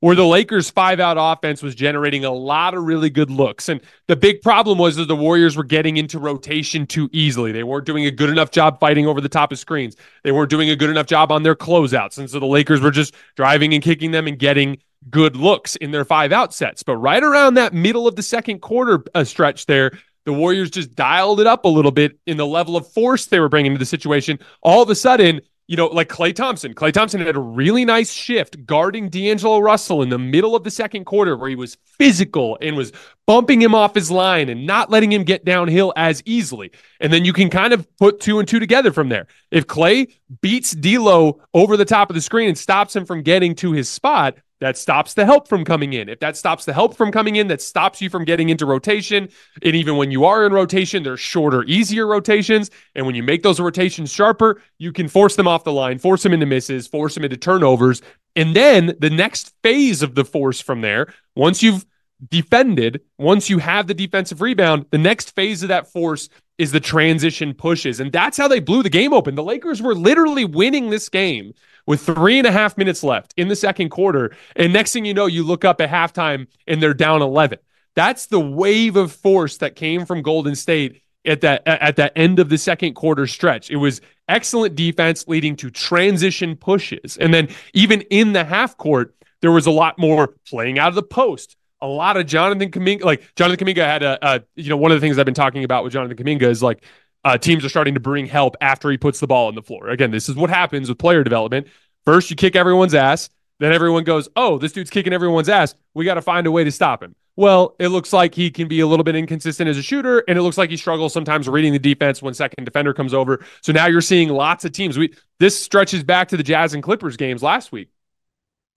where 0.00 0.14
the 0.14 0.24
Lakers 0.24 0.70
five 0.70 1.00
out 1.00 1.16
offense 1.18 1.62
was 1.62 1.74
generating 1.74 2.24
a 2.24 2.30
lot 2.30 2.74
of 2.74 2.84
really 2.84 3.10
good 3.10 3.30
looks. 3.30 3.68
And 3.68 3.80
the 4.06 4.16
big 4.16 4.42
problem 4.42 4.78
was 4.78 4.96
that 4.96 5.08
the 5.08 5.16
Warriors 5.16 5.56
were 5.56 5.64
getting 5.64 5.96
into 5.96 6.18
rotation 6.18 6.86
too 6.86 7.08
easily. 7.12 7.50
They 7.52 7.64
weren't 7.64 7.84
doing 7.84 8.06
a 8.06 8.10
good 8.10 8.30
enough 8.30 8.50
job 8.50 8.78
fighting 8.78 9.06
over 9.06 9.20
the 9.20 9.28
top 9.28 9.50
of 9.50 9.58
screens. 9.58 9.96
They 10.22 10.30
weren't 10.30 10.50
doing 10.50 10.70
a 10.70 10.76
good 10.76 10.90
enough 10.90 11.06
job 11.06 11.32
on 11.32 11.42
their 11.42 11.56
closeouts. 11.56 12.18
And 12.18 12.30
so 12.30 12.38
the 12.38 12.46
Lakers 12.46 12.80
were 12.80 12.92
just 12.92 13.14
driving 13.34 13.74
and 13.74 13.82
kicking 13.82 14.12
them 14.12 14.28
and 14.28 14.38
getting 14.38 14.78
good 15.10 15.36
looks 15.36 15.76
in 15.76 15.90
their 15.90 16.04
five 16.04 16.32
out 16.32 16.52
sets. 16.54 16.82
But 16.82 16.96
right 16.96 17.22
around 17.22 17.54
that 17.54 17.72
middle 17.72 18.06
of 18.06 18.16
the 18.16 18.22
second 18.22 18.60
quarter 18.60 19.04
uh, 19.14 19.24
stretch 19.24 19.66
there, 19.66 19.92
the 20.24 20.32
Warriors 20.32 20.70
just 20.70 20.94
dialed 20.94 21.40
it 21.40 21.46
up 21.46 21.64
a 21.64 21.68
little 21.68 21.90
bit 21.90 22.18
in 22.26 22.36
the 22.36 22.46
level 22.46 22.76
of 22.76 22.86
force 22.92 23.26
they 23.26 23.40
were 23.40 23.48
bringing 23.48 23.72
to 23.72 23.78
the 23.78 23.86
situation. 23.86 24.38
All 24.62 24.82
of 24.82 24.90
a 24.90 24.94
sudden, 24.94 25.40
you 25.68 25.76
know, 25.76 25.86
like 25.86 26.08
Klay 26.08 26.34
Thompson. 26.34 26.74
Klay 26.74 26.92
Thompson 26.92 27.20
had 27.20 27.36
a 27.36 27.40
really 27.40 27.84
nice 27.84 28.10
shift 28.10 28.64
guarding 28.64 29.10
D'Angelo 29.10 29.58
Russell 29.58 30.02
in 30.02 30.08
the 30.08 30.18
middle 30.18 30.56
of 30.56 30.64
the 30.64 30.70
second 30.70 31.04
quarter 31.04 31.36
where 31.36 31.50
he 31.50 31.56
was 31.56 31.76
physical 31.84 32.56
and 32.62 32.74
was 32.74 32.90
bumping 33.26 33.60
him 33.60 33.74
off 33.74 33.94
his 33.94 34.10
line 34.10 34.48
and 34.48 34.66
not 34.66 34.90
letting 34.90 35.12
him 35.12 35.24
get 35.24 35.44
downhill 35.44 35.92
as 35.94 36.22
easily. 36.24 36.72
And 37.00 37.12
then 37.12 37.26
you 37.26 37.34
can 37.34 37.50
kind 37.50 37.74
of 37.74 37.86
put 37.98 38.18
two 38.18 38.38
and 38.38 38.48
two 38.48 38.58
together 38.58 38.92
from 38.92 39.10
there. 39.10 39.26
If 39.50 39.66
Klay 39.66 40.14
beats 40.40 40.72
D'Lo 40.72 41.42
over 41.52 41.76
the 41.76 41.84
top 41.84 42.08
of 42.08 42.14
the 42.14 42.22
screen 42.22 42.48
and 42.48 42.56
stops 42.56 42.96
him 42.96 43.04
from 43.04 43.22
getting 43.22 43.54
to 43.56 43.72
his 43.72 43.90
spot, 43.90 44.36
that 44.60 44.76
stops 44.76 45.14
the 45.14 45.24
help 45.24 45.48
from 45.48 45.64
coming 45.64 45.92
in. 45.92 46.08
If 46.08 46.20
that 46.20 46.36
stops 46.36 46.64
the 46.64 46.72
help 46.72 46.96
from 46.96 47.12
coming 47.12 47.36
in, 47.36 47.48
that 47.48 47.62
stops 47.62 48.02
you 48.02 48.10
from 48.10 48.24
getting 48.24 48.48
into 48.48 48.66
rotation. 48.66 49.28
And 49.62 49.76
even 49.76 49.96
when 49.96 50.10
you 50.10 50.24
are 50.24 50.44
in 50.44 50.52
rotation, 50.52 51.02
there's 51.02 51.20
shorter, 51.20 51.62
easier 51.64 52.06
rotations. 52.06 52.70
And 52.94 53.06
when 53.06 53.14
you 53.14 53.22
make 53.22 53.42
those 53.42 53.60
rotations 53.60 54.12
sharper, 54.12 54.60
you 54.78 54.92
can 54.92 55.08
force 55.08 55.36
them 55.36 55.46
off 55.46 55.64
the 55.64 55.72
line, 55.72 55.98
force 55.98 56.22
them 56.22 56.32
into 56.32 56.46
misses, 56.46 56.86
force 56.86 57.14
them 57.14 57.24
into 57.24 57.36
turnovers. 57.36 58.02
And 58.34 58.54
then 58.54 58.96
the 58.98 59.10
next 59.10 59.54
phase 59.62 60.02
of 60.02 60.14
the 60.14 60.24
force 60.24 60.60
from 60.60 60.80
there, 60.80 61.12
once 61.36 61.62
you've 61.62 61.86
defended, 62.28 63.00
once 63.16 63.48
you 63.48 63.58
have 63.58 63.86
the 63.86 63.94
defensive 63.94 64.42
rebound, 64.42 64.86
the 64.90 64.98
next 64.98 65.34
phase 65.34 65.62
of 65.62 65.68
that 65.68 65.86
force 65.86 66.28
is 66.58 66.72
the 66.72 66.80
transition 66.80 67.54
pushes. 67.54 68.00
And 68.00 68.10
that's 68.10 68.36
how 68.36 68.48
they 68.48 68.58
blew 68.58 68.82
the 68.82 68.90
game 68.90 69.12
open. 69.12 69.36
The 69.36 69.44
Lakers 69.44 69.80
were 69.80 69.94
literally 69.94 70.44
winning 70.44 70.90
this 70.90 71.08
game 71.08 71.54
with 71.88 72.02
three 72.02 72.36
and 72.36 72.46
a 72.46 72.52
half 72.52 72.76
minutes 72.76 73.02
left 73.02 73.32
in 73.38 73.48
the 73.48 73.56
second 73.56 73.88
quarter. 73.88 74.36
And 74.54 74.74
next 74.74 74.92
thing 74.92 75.06
you 75.06 75.14
know, 75.14 75.24
you 75.24 75.42
look 75.42 75.64
up 75.64 75.80
at 75.80 75.88
halftime 75.88 76.46
and 76.66 76.82
they're 76.82 76.92
down 76.92 77.22
11. 77.22 77.58
That's 77.96 78.26
the 78.26 78.38
wave 78.38 78.94
of 78.96 79.10
force 79.10 79.56
that 79.56 79.74
came 79.74 80.04
from 80.04 80.20
Golden 80.20 80.54
State 80.54 81.00
at 81.24 81.40
that 81.40 81.66
at 81.66 81.96
that 81.96 82.12
end 82.14 82.40
of 82.40 82.50
the 82.50 82.58
second 82.58 82.92
quarter 82.92 83.26
stretch. 83.26 83.70
It 83.70 83.76
was 83.76 84.02
excellent 84.28 84.74
defense 84.74 85.26
leading 85.28 85.56
to 85.56 85.70
transition 85.70 86.56
pushes. 86.56 87.16
And 87.16 87.32
then 87.32 87.48
even 87.72 88.02
in 88.02 88.34
the 88.34 88.44
half 88.44 88.76
court, 88.76 89.14
there 89.40 89.50
was 89.50 89.66
a 89.66 89.70
lot 89.70 89.98
more 89.98 90.34
playing 90.46 90.78
out 90.78 90.88
of 90.88 90.94
the 90.94 91.02
post. 91.02 91.56
A 91.80 91.86
lot 91.86 92.18
of 92.18 92.26
Jonathan 92.26 92.70
Kuminga, 92.70 93.02
like 93.02 93.34
Jonathan 93.34 93.66
Kuminga 93.66 93.84
had 93.84 94.02
a, 94.02 94.18
a 94.20 94.42
you 94.56 94.68
know, 94.68 94.76
one 94.76 94.92
of 94.92 95.00
the 95.00 95.00
things 95.00 95.18
I've 95.18 95.24
been 95.24 95.32
talking 95.32 95.64
about 95.64 95.84
with 95.84 95.94
Jonathan 95.94 96.18
Kuminga 96.18 96.42
is 96.42 96.62
like 96.62 96.84
uh, 97.24 97.38
teams 97.38 97.64
are 97.64 97.68
starting 97.68 97.94
to 97.94 98.00
bring 98.00 98.26
help 98.26 98.56
after 98.60 98.90
he 98.90 98.96
puts 98.96 99.20
the 99.20 99.26
ball 99.26 99.48
on 99.48 99.54
the 99.54 99.62
floor. 99.62 99.88
Again, 99.88 100.10
this 100.10 100.28
is 100.28 100.36
what 100.36 100.50
happens 100.50 100.88
with 100.88 100.98
player 100.98 101.24
development. 101.24 101.66
First, 102.04 102.30
you 102.30 102.36
kick 102.36 102.56
everyone's 102.56 102.94
ass. 102.94 103.30
Then 103.60 103.72
everyone 103.72 104.04
goes, 104.04 104.28
oh, 104.36 104.58
this 104.58 104.72
dude's 104.72 104.90
kicking 104.90 105.12
everyone's 105.12 105.48
ass. 105.48 105.74
We 105.94 106.04
got 106.04 106.14
to 106.14 106.22
find 106.22 106.46
a 106.46 106.50
way 106.50 106.64
to 106.64 106.70
stop 106.70 107.02
him. 107.02 107.14
Well, 107.34 107.76
it 107.78 107.88
looks 107.88 108.12
like 108.12 108.34
he 108.34 108.50
can 108.50 108.66
be 108.66 108.80
a 108.80 108.86
little 108.86 109.04
bit 109.04 109.14
inconsistent 109.14 109.68
as 109.68 109.78
a 109.78 109.82
shooter, 109.82 110.24
and 110.26 110.36
it 110.36 110.42
looks 110.42 110.58
like 110.58 110.70
he 110.70 110.76
struggles 110.76 111.12
sometimes 111.12 111.48
reading 111.48 111.72
the 111.72 111.78
defense 111.78 112.20
when 112.20 112.34
second 112.34 112.64
defender 112.64 112.92
comes 112.92 113.14
over. 113.14 113.44
So 113.62 113.72
now 113.72 113.86
you're 113.86 114.00
seeing 114.00 114.28
lots 114.28 114.64
of 114.64 114.72
teams. 114.72 114.98
We 114.98 115.14
this 115.38 115.60
stretches 115.60 116.02
back 116.02 116.28
to 116.28 116.36
the 116.36 116.42
Jazz 116.42 116.74
and 116.74 116.82
Clippers 116.82 117.16
games 117.16 117.40
last 117.40 117.70
week. 117.70 117.90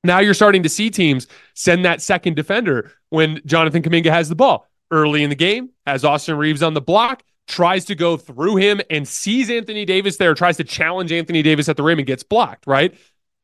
Now 0.04 0.20
you're 0.20 0.36
starting 0.36 0.62
to 0.62 0.70
see 0.70 0.92
teams 0.92 1.26
send 1.56 1.86
that 1.86 2.04
second 2.04 2.36
defender 2.36 2.92
when 3.10 3.42
Jonathan 3.46 3.82
Kuminga 3.82 4.12
has 4.12 4.30
the 4.30 4.36
ball 4.36 4.68
early 4.92 5.24
in 5.24 5.32
the 5.32 5.36
game, 5.36 5.70
has 5.88 6.06
Austin 6.06 6.38
Reaves 6.38 6.62
on 6.62 6.76
the 6.76 6.82
block, 6.82 7.24
tries 7.52 7.84
to 7.86 7.96
go 7.96 8.16
through 8.16 8.56
him 8.56 8.82
and 8.90 9.08
sees 9.08 9.50
Anthony 9.50 9.84
Davis 9.84 10.16
there, 10.18 10.34
tries 10.34 10.58
to 10.58 10.64
challenge 10.64 11.12
Anthony 11.12 11.44
Davis 11.44 11.68
at 11.68 11.76
the 11.76 11.84
rim 11.84 12.00
and 12.00 12.08
gets 12.08 12.24
blocked, 12.24 12.66
right? 12.66 12.96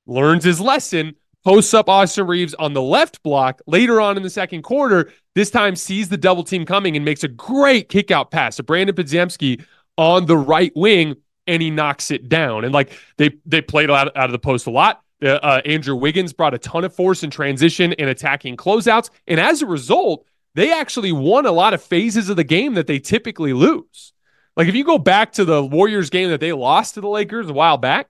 Learns 0.05 0.45
his 0.45 0.61
lesson, 0.61 1.15
posts 1.43 1.73
up 1.73 1.89
Austin 1.89 2.25
Reaves 2.25 2.53
on 2.53 2.73
the 2.73 2.81
left 2.81 3.21
block 3.21 3.61
later 3.67 3.99
on 3.99 4.15
in 4.15 4.23
the 4.23 4.29
second 4.29 4.63
quarter. 4.63 5.11
This 5.35 5.51
time 5.51 5.75
sees 5.75 6.07
the 6.07 6.17
double 6.17 6.43
team 6.43 6.65
coming 6.65 6.95
and 6.95 7.03
makes 7.03 7.25
a 7.25 7.27
great 7.27 7.89
kick 7.89 8.09
out 8.09 8.31
pass 8.31 8.55
to 8.55 8.63
Brandon 8.63 8.95
Podziemski 8.95 9.63
on 9.97 10.25
the 10.25 10.37
right 10.37 10.71
wing, 10.73 11.17
and 11.45 11.61
he 11.61 11.69
knocks 11.69 12.09
it 12.09 12.29
down. 12.29 12.63
And 12.63 12.73
like 12.73 12.97
they 13.17 13.31
they 13.45 13.61
played 13.61 13.91
out, 13.91 14.15
out 14.15 14.25
of 14.25 14.31
the 14.31 14.39
post 14.39 14.67
a 14.67 14.71
lot. 14.71 15.01
Uh, 15.21 15.29
uh, 15.29 15.61
Andrew 15.65 15.95
Wiggins 15.95 16.31
brought 16.31 16.53
a 16.53 16.59
ton 16.59 16.83
of 16.85 16.95
force 16.95 17.23
in 17.23 17.31
transition 17.31 17.91
and 17.93 18.07
attacking 18.07 18.55
closeouts, 18.55 19.09
and 19.27 19.39
as 19.39 19.63
a 19.63 19.65
result, 19.65 20.25
they 20.55 20.71
actually 20.71 21.11
won 21.11 21.45
a 21.45 21.51
lot 21.51 21.73
of 21.73 21.81
phases 21.81 22.29
of 22.29 22.35
the 22.35 22.43
game 22.43 22.73
that 22.75 22.87
they 22.87 22.99
typically 22.99 23.53
lose. 23.53 24.13
Like 24.55 24.67
if 24.67 24.75
you 24.75 24.83
go 24.83 24.97
back 24.97 25.33
to 25.33 25.45
the 25.45 25.63
Warriors 25.63 26.09
game 26.09 26.29
that 26.29 26.39
they 26.39 26.51
lost 26.51 26.95
to 26.95 27.01
the 27.01 27.07
Lakers 27.07 27.49
a 27.49 27.53
while 27.53 27.77
back, 27.77 28.09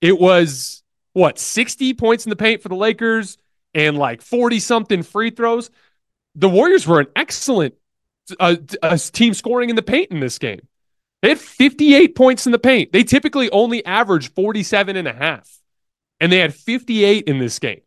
it 0.00 0.18
was 0.18 0.82
what 1.14 1.38
60 1.38 1.94
points 1.94 2.26
in 2.26 2.30
the 2.30 2.36
paint 2.36 2.62
for 2.62 2.68
the 2.68 2.74
Lakers 2.74 3.38
and 3.72 3.96
like 3.96 4.20
40 4.20 4.60
something 4.60 5.02
free 5.02 5.30
throws. 5.30 5.70
The 6.34 6.48
Warriors 6.48 6.86
were 6.86 7.00
an 7.00 7.06
excellent 7.16 7.74
uh, 8.38 8.56
uh, 8.82 8.96
team 8.96 9.32
scoring 9.34 9.70
in 9.70 9.76
the 9.76 9.82
paint 9.82 10.10
in 10.10 10.20
this 10.20 10.38
game. 10.38 10.60
They 11.22 11.30
had 11.30 11.38
58 11.38 12.14
points 12.14 12.44
in 12.44 12.52
the 12.52 12.58
paint. 12.58 12.92
They 12.92 13.02
typically 13.02 13.50
only 13.50 13.84
average 13.86 14.30
47 14.32 14.96
and 14.96 15.08
a 15.08 15.12
half. 15.12 15.50
And 16.20 16.30
they 16.30 16.38
had 16.38 16.54
58 16.54 17.24
in 17.24 17.38
this 17.38 17.58
game. 17.58 17.80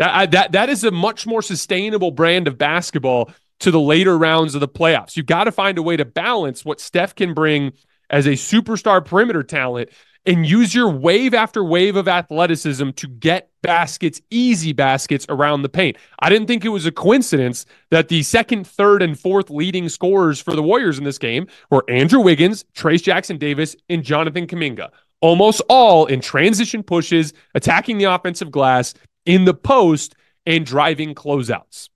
That 0.00 0.30
that 0.30 0.52
that 0.52 0.70
is 0.70 0.82
a 0.82 0.90
much 0.90 1.26
more 1.26 1.42
sustainable 1.42 2.10
brand 2.10 2.48
of 2.48 2.56
basketball 2.56 3.30
to 3.58 3.70
the 3.70 3.80
later 3.80 4.16
rounds 4.16 4.54
of 4.54 4.62
the 4.62 4.68
playoffs. 4.68 5.14
You've 5.14 5.26
got 5.26 5.44
to 5.44 5.52
find 5.52 5.76
a 5.76 5.82
way 5.82 5.98
to 5.98 6.06
balance 6.06 6.64
what 6.64 6.80
Steph 6.80 7.14
can 7.14 7.34
bring 7.34 7.74
as 8.08 8.26
a 8.26 8.30
superstar 8.30 9.04
perimeter 9.04 9.42
talent 9.42 9.90
and 10.24 10.46
use 10.46 10.74
your 10.74 10.88
wave 10.88 11.34
after 11.34 11.62
wave 11.62 11.96
of 11.96 12.08
athleticism 12.08 12.90
to 12.92 13.08
get 13.08 13.50
baskets, 13.62 14.22
easy 14.30 14.72
baskets 14.72 15.26
around 15.28 15.60
the 15.60 15.68
paint. 15.68 15.98
I 16.20 16.30
didn't 16.30 16.46
think 16.46 16.64
it 16.64 16.70
was 16.70 16.86
a 16.86 16.92
coincidence 16.92 17.66
that 17.90 18.08
the 18.08 18.22
second, 18.22 18.66
third, 18.66 19.02
and 19.02 19.20
fourth 19.20 19.50
leading 19.50 19.90
scorers 19.90 20.40
for 20.40 20.56
the 20.56 20.62
Warriors 20.62 20.96
in 20.96 21.04
this 21.04 21.18
game 21.18 21.46
were 21.70 21.84
Andrew 21.90 22.20
Wiggins, 22.20 22.64
Trayce 22.74 23.02
Jackson 23.02 23.36
Davis, 23.36 23.76
and 23.90 24.02
Jonathan 24.02 24.46
Kuminga. 24.46 24.88
Almost 25.20 25.60
all 25.68 26.06
in 26.06 26.22
transition 26.22 26.82
pushes, 26.82 27.34
attacking 27.54 27.98
the 27.98 28.04
offensive 28.04 28.50
glass, 28.50 28.94
in 29.26 29.44
the 29.44 29.54
post 29.54 30.14
and 30.46 30.64
driving 30.64 31.14
closeouts. 31.14 31.88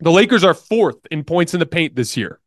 The 0.00 0.10
Lakers 0.10 0.44
are 0.44 0.54
fourth 0.54 0.96
in 1.10 1.24
points 1.24 1.54
in 1.54 1.60
the 1.60 1.66
paint 1.66 1.94
this 1.94 2.16
year. 2.16 2.40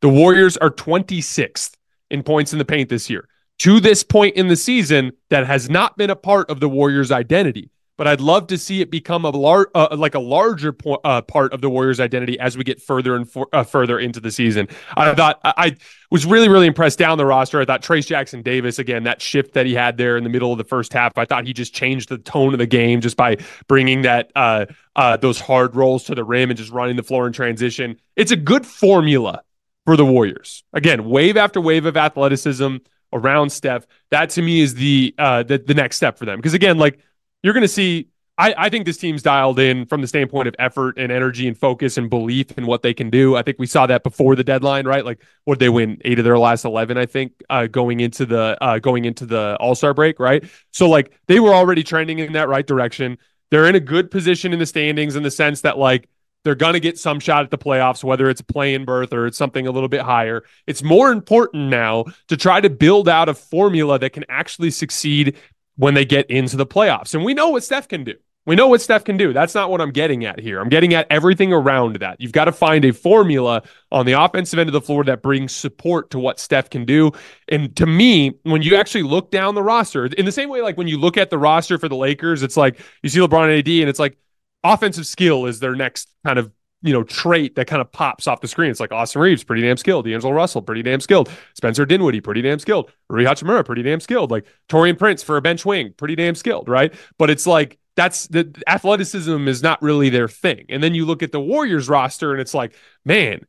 The 0.00 0.08
Warriors 0.08 0.56
are 0.56 0.70
26th 0.70 1.74
in 2.10 2.22
points 2.22 2.52
in 2.52 2.58
the 2.58 2.64
paint 2.64 2.88
this 2.88 3.10
year. 3.10 3.28
To 3.60 3.80
this 3.80 4.02
point 4.02 4.36
in 4.36 4.48
the 4.48 4.56
season, 4.56 5.12
that 5.28 5.46
has 5.46 5.68
not 5.68 5.96
been 5.98 6.08
a 6.08 6.16
part 6.16 6.48
of 6.50 6.60
the 6.60 6.68
Warriors' 6.68 7.12
identity 7.12 7.70
but 8.00 8.08
I'd 8.08 8.22
love 8.22 8.46
to 8.46 8.56
see 8.56 8.80
it 8.80 8.90
become 8.90 9.26
a 9.26 9.28
lar- 9.28 9.70
uh, 9.74 9.94
like 9.94 10.14
a 10.14 10.20
larger 10.20 10.72
po- 10.72 11.02
uh, 11.04 11.20
part 11.20 11.52
of 11.52 11.60
the 11.60 11.68
Warriors' 11.68 12.00
identity 12.00 12.40
as 12.40 12.56
we 12.56 12.64
get 12.64 12.80
further 12.80 13.14
and 13.14 13.30
for- 13.30 13.50
uh, 13.52 13.62
further 13.62 13.98
into 13.98 14.20
the 14.20 14.30
season. 14.30 14.68
I 14.96 15.14
thought 15.14 15.38
I-, 15.44 15.52
I 15.58 15.76
was 16.10 16.24
really 16.24 16.48
really 16.48 16.66
impressed 16.66 16.98
down 16.98 17.18
the 17.18 17.26
roster. 17.26 17.60
I 17.60 17.66
thought 17.66 17.82
Trayce 17.82 18.06
Jackson 18.06 18.40
Davis 18.40 18.78
again 18.78 19.02
that 19.02 19.20
shift 19.20 19.52
that 19.52 19.66
he 19.66 19.74
had 19.74 19.98
there 19.98 20.16
in 20.16 20.24
the 20.24 20.30
middle 20.30 20.50
of 20.50 20.56
the 20.56 20.64
first 20.64 20.94
half. 20.94 21.18
I 21.18 21.26
thought 21.26 21.46
he 21.46 21.52
just 21.52 21.74
changed 21.74 22.08
the 22.08 22.16
tone 22.16 22.54
of 22.54 22.58
the 22.58 22.66
game 22.66 23.02
just 23.02 23.18
by 23.18 23.36
bringing 23.68 24.00
that 24.00 24.32
uh, 24.34 24.64
uh, 24.96 25.18
those 25.18 25.38
hard 25.38 25.76
rolls 25.76 26.04
to 26.04 26.14
the 26.14 26.24
rim 26.24 26.48
and 26.48 26.56
just 26.56 26.70
running 26.70 26.96
the 26.96 27.02
floor 27.02 27.26
in 27.26 27.34
transition. 27.34 28.00
It's 28.16 28.30
a 28.30 28.36
good 28.36 28.64
formula 28.64 29.42
for 29.84 29.98
the 29.98 30.06
Warriors. 30.06 30.64
Again, 30.72 31.04
wave 31.04 31.36
after 31.36 31.60
wave 31.60 31.84
of 31.84 31.98
athleticism 31.98 32.76
around 33.12 33.50
Steph. 33.50 33.86
That 34.10 34.30
to 34.30 34.40
me 34.40 34.62
is 34.62 34.72
the 34.72 35.14
uh, 35.18 35.42
the, 35.42 35.58
the 35.58 35.74
next 35.74 35.96
step 35.96 36.16
for 36.16 36.24
them. 36.24 36.38
Because 36.38 36.54
again, 36.54 36.78
like 36.78 36.98
you're 37.42 37.54
going 37.54 37.62
to 37.62 37.68
see 37.68 38.10
I, 38.40 38.54
I, 38.56 38.68
think 38.70 38.86
this 38.86 38.96
team's 38.96 39.22
dialed 39.22 39.58
in 39.58 39.84
from 39.84 40.00
the 40.00 40.06
standpoint 40.06 40.48
of 40.48 40.54
effort 40.58 40.96
and 40.96 41.12
energy 41.12 41.46
and 41.46 41.58
focus 41.58 41.98
and 41.98 42.08
belief 42.08 42.56
in 42.56 42.64
what 42.64 42.80
they 42.80 42.94
can 42.94 43.10
do. 43.10 43.36
I 43.36 43.42
think 43.42 43.58
we 43.58 43.66
saw 43.66 43.86
that 43.86 44.02
before 44.02 44.34
the 44.34 44.42
deadline, 44.42 44.86
right? 44.86 45.04
Like, 45.04 45.22
would 45.44 45.58
they 45.58 45.68
win 45.68 46.00
eight 46.06 46.18
of 46.18 46.24
their 46.24 46.38
last 46.38 46.64
eleven? 46.64 46.96
I 46.96 47.04
think 47.04 47.32
uh, 47.50 47.66
going 47.66 48.00
into 48.00 48.24
the 48.24 48.56
uh, 48.62 48.78
going 48.78 49.04
into 49.04 49.26
the 49.26 49.58
All 49.60 49.74
Star 49.74 49.92
break, 49.92 50.18
right? 50.18 50.42
So 50.70 50.88
like 50.88 51.12
they 51.26 51.38
were 51.38 51.54
already 51.54 51.82
trending 51.82 52.18
in 52.18 52.32
that 52.32 52.48
right 52.48 52.66
direction. 52.66 53.18
They're 53.50 53.66
in 53.66 53.74
a 53.74 53.80
good 53.80 54.10
position 54.10 54.54
in 54.54 54.58
the 54.58 54.64
standings 54.64 55.16
in 55.16 55.22
the 55.22 55.30
sense 55.30 55.60
that 55.60 55.76
like 55.76 56.08
they're 56.42 56.54
going 56.54 56.72
to 56.72 56.80
get 56.80 56.98
some 56.98 57.20
shot 57.20 57.44
at 57.44 57.50
the 57.50 57.58
playoffs, 57.58 58.02
whether 58.02 58.30
it's 58.30 58.40
a 58.40 58.44
play 58.44 58.72
in 58.72 58.86
berth 58.86 59.12
or 59.12 59.26
it's 59.26 59.36
something 59.36 59.66
a 59.66 59.70
little 59.70 59.90
bit 59.90 60.00
higher. 60.00 60.44
It's 60.66 60.82
more 60.82 61.12
important 61.12 61.68
now 61.68 62.06
to 62.28 62.38
try 62.38 62.62
to 62.62 62.70
build 62.70 63.06
out 63.06 63.28
a 63.28 63.34
formula 63.34 63.98
that 63.98 64.14
can 64.14 64.24
actually 64.30 64.70
succeed 64.70 65.36
when 65.80 65.94
they 65.94 66.04
get 66.04 66.30
into 66.30 66.58
the 66.58 66.66
playoffs. 66.66 67.14
And 67.14 67.24
we 67.24 67.32
know 67.32 67.48
what 67.48 67.64
Steph 67.64 67.88
can 67.88 68.04
do. 68.04 68.14
We 68.44 68.54
know 68.54 68.68
what 68.68 68.82
Steph 68.82 69.04
can 69.04 69.16
do. 69.16 69.32
That's 69.32 69.54
not 69.54 69.70
what 69.70 69.80
I'm 69.80 69.92
getting 69.92 70.26
at 70.26 70.38
here. 70.38 70.60
I'm 70.60 70.68
getting 70.68 70.92
at 70.92 71.06
everything 71.08 71.54
around 71.54 71.96
that. 72.00 72.20
You've 72.20 72.32
got 72.32 72.44
to 72.46 72.52
find 72.52 72.84
a 72.84 72.92
formula 72.92 73.62
on 73.90 74.04
the 74.04 74.12
offensive 74.12 74.58
end 74.58 74.68
of 74.68 74.74
the 74.74 74.80
floor 74.82 75.04
that 75.04 75.22
brings 75.22 75.54
support 75.54 76.10
to 76.10 76.18
what 76.18 76.38
Steph 76.38 76.68
can 76.68 76.84
do. 76.84 77.12
And 77.48 77.74
to 77.76 77.86
me, 77.86 78.32
when 78.42 78.60
you 78.60 78.76
actually 78.76 79.04
look 79.04 79.30
down 79.30 79.54
the 79.54 79.62
roster, 79.62 80.04
in 80.04 80.26
the 80.26 80.32
same 80.32 80.50
way, 80.50 80.60
like 80.60 80.76
when 80.76 80.86
you 80.86 80.98
look 80.98 81.16
at 81.16 81.30
the 81.30 81.38
roster 81.38 81.78
for 81.78 81.88
the 81.88 81.96
Lakers, 81.96 82.42
it's 82.42 82.58
like 82.58 82.78
you 83.02 83.08
see 83.08 83.20
LeBron 83.20 83.44
and 83.44 83.52
AD, 83.52 83.68
and 83.68 83.88
it's 83.88 83.98
like 83.98 84.18
offensive 84.62 85.06
skill 85.06 85.46
is 85.46 85.60
their 85.60 85.74
next 85.74 86.08
kind 86.26 86.38
of 86.38 86.50
you 86.82 86.92
know 86.92 87.02
trait 87.02 87.56
that 87.56 87.66
kind 87.66 87.80
of 87.80 87.90
pops 87.92 88.26
off 88.26 88.40
the 88.40 88.48
screen. 88.48 88.70
It's 88.70 88.80
like 88.80 88.92
Austin 88.92 89.22
Reaves, 89.22 89.44
pretty 89.44 89.62
damn 89.62 89.76
skilled. 89.76 90.06
D'Angelo 90.06 90.32
Russell, 90.32 90.62
pretty 90.62 90.82
damn 90.82 91.00
skilled. 91.00 91.30
Spencer 91.54 91.84
Dinwiddie, 91.84 92.20
pretty 92.20 92.42
damn 92.42 92.58
skilled. 92.58 92.90
Rui 93.08 93.24
Hachimura, 93.24 93.64
pretty 93.64 93.82
damn 93.82 94.00
skilled. 94.00 94.30
Like 94.30 94.46
Taurean 94.68 94.98
Prince 94.98 95.22
for 95.22 95.36
a 95.36 95.42
bench 95.42 95.64
wing, 95.64 95.92
pretty 95.96 96.16
damn 96.16 96.34
skilled, 96.34 96.68
right? 96.68 96.94
But 97.18 97.30
it's 97.30 97.46
like 97.46 97.78
that's 97.96 98.28
the 98.28 98.54
athleticism 98.66 99.48
is 99.48 99.62
not 99.62 99.82
really 99.82 100.08
their 100.08 100.28
thing. 100.28 100.64
And 100.68 100.82
then 100.82 100.94
you 100.94 101.04
look 101.04 101.22
at 101.22 101.32
the 101.32 101.40
Warriors 101.40 101.88
roster 101.88 102.32
and 102.32 102.40
it's 102.40 102.54
like, 102.54 102.74
man, 103.04 103.44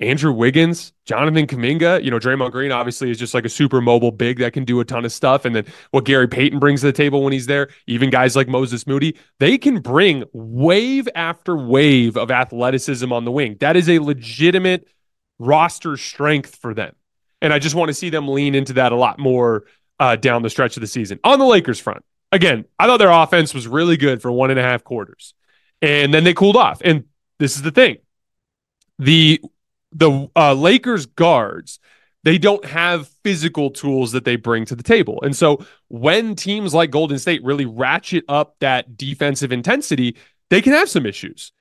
Andrew 0.00 0.32
Wiggins, 0.32 0.92
Jonathan 1.06 1.46
Kuminga, 1.46 2.02
you 2.02 2.10
know, 2.10 2.18
Draymond 2.18 2.50
Green 2.50 2.72
obviously 2.72 3.10
is 3.10 3.18
just 3.18 3.34
like 3.34 3.44
a 3.44 3.48
super 3.48 3.80
mobile 3.80 4.10
big 4.10 4.38
that 4.38 4.52
can 4.52 4.64
do 4.64 4.80
a 4.80 4.84
ton 4.84 5.04
of 5.04 5.12
stuff. 5.12 5.44
And 5.44 5.54
then 5.54 5.64
what 5.92 6.04
Gary 6.04 6.26
Payton 6.26 6.58
brings 6.58 6.80
to 6.80 6.86
the 6.86 6.92
table 6.92 7.22
when 7.22 7.32
he's 7.32 7.46
there, 7.46 7.68
even 7.86 8.10
guys 8.10 8.34
like 8.34 8.48
Moses 8.48 8.86
Moody, 8.86 9.16
they 9.38 9.58
can 9.58 9.80
bring 9.80 10.24
wave 10.32 11.08
after 11.14 11.56
wave 11.56 12.16
of 12.16 12.30
athleticism 12.30 13.12
on 13.12 13.24
the 13.24 13.30
wing. 13.30 13.56
That 13.60 13.76
is 13.76 13.88
a 13.88 14.00
legitimate 14.00 14.88
roster 15.38 15.96
strength 15.96 16.56
for 16.56 16.74
them. 16.74 16.94
And 17.40 17.52
I 17.52 17.58
just 17.58 17.74
want 17.74 17.88
to 17.88 17.94
see 17.94 18.10
them 18.10 18.28
lean 18.28 18.54
into 18.54 18.74
that 18.74 18.92
a 18.92 18.96
lot 18.96 19.18
more 19.18 19.64
uh, 20.00 20.16
down 20.16 20.42
the 20.42 20.50
stretch 20.50 20.76
of 20.76 20.80
the 20.80 20.86
season. 20.86 21.20
On 21.22 21.38
the 21.38 21.44
Lakers 21.44 21.78
front, 21.78 22.04
again, 22.32 22.64
I 22.78 22.86
thought 22.86 22.98
their 22.98 23.10
offense 23.10 23.54
was 23.54 23.68
really 23.68 23.96
good 23.96 24.22
for 24.22 24.32
one 24.32 24.50
and 24.50 24.58
a 24.58 24.62
half 24.62 24.82
quarters, 24.84 25.34
and 25.80 26.12
then 26.12 26.24
they 26.24 26.34
cooled 26.34 26.56
off. 26.56 26.80
And 26.84 27.04
this 27.38 27.56
is 27.56 27.62
the 27.62 27.70
thing: 27.70 27.98
the 28.98 29.42
the 29.92 30.28
uh, 30.36 30.54
Lakers 30.54 31.06
guards 31.06 31.78
they 32.24 32.38
don't 32.38 32.64
have 32.64 33.08
physical 33.24 33.70
tools 33.70 34.12
that 34.12 34.24
they 34.24 34.36
bring 34.36 34.64
to 34.66 34.76
the 34.76 34.82
table. 34.82 35.20
And 35.22 35.34
so 35.34 35.64
when 35.88 36.36
teams 36.36 36.72
like 36.72 36.90
Golden 36.90 37.18
State 37.18 37.42
really 37.42 37.66
ratchet 37.66 38.24
up 38.28 38.56
that 38.60 38.96
defensive 38.96 39.52
intensity, 39.52 40.16
they 40.50 40.62
can 40.62 40.72
have 40.72 40.88
some 40.88 41.06
issues. 41.06 41.52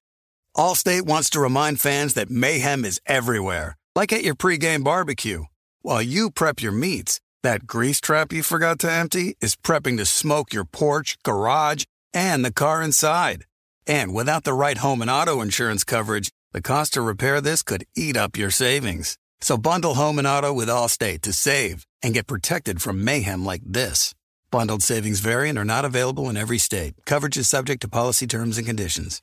Allstate 0.55 1.03
wants 1.03 1.29
to 1.31 1.39
remind 1.39 1.79
fans 1.79 2.13
that 2.13 2.29
mayhem 2.29 2.85
is 2.85 3.01
everywhere, 3.05 3.77
like 3.95 4.13
at 4.13 4.23
your 4.23 4.35
pregame 4.35 4.83
barbecue. 4.83 5.45
While 5.81 6.01
you 6.01 6.29
prep 6.29 6.61
your 6.61 6.73
meats, 6.73 7.19
that 7.41 7.65
grease 7.65 7.99
trap 7.99 8.31
you 8.31 8.43
forgot 8.43 8.77
to 8.79 8.91
empty 8.91 9.37
is 9.41 9.55
prepping 9.55 9.97
to 9.97 10.05
smoke 10.05 10.53
your 10.53 10.65
porch, 10.65 11.17
garage, 11.23 11.85
and 12.13 12.45
the 12.45 12.53
car 12.53 12.83
inside. 12.83 13.45
And 13.87 14.13
without 14.13 14.43
the 14.43 14.53
right 14.53 14.77
home 14.77 15.01
and 15.01 15.09
auto 15.09 15.41
insurance 15.41 15.83
coverage, 15.83 16.29
the 16.53 16.61
cost 16.61 16.93
to 16.93 17.01
repair 17.01 17.39
this 17.39 17.63
could 17.63 17.85
eat 17.95 18.17
up 18.17 18.37
your 18.37 18.51
savings. 18.51 19.17
So 19.39 19.57
bundle 19.57 19.93
home 19.93 20.19
and 20.19 20.27
auto 20.27 20.51
with 20.51 20.67
Allstate 20.67 21.21
to 21.21 21.33
save 21.33 21.87
and 22.03 22.13
get 22.13 22.27
protected 22.27 22.81
from 22.81 23.03
mayhem 23.03 23.45
like 23.45 23.61
this. 23.65 24.13
Bundled 24.51 24.83
savings 24.83 25.21
variant 25.21 25.57
are 25.57 25.65
not 25.65 25.85
available 25.85 26.29
in 26.29 26.35
every 26.35 26.57
state. 26.57 26.93
Coverage 27.05 27.37
is 27.37 27.47
subject 27.47 27.81
to 27.83 27.87
policy 27.87 28.27
terms 28.27 28.57
and 28.57 28.67
conditions. 28.67 29.21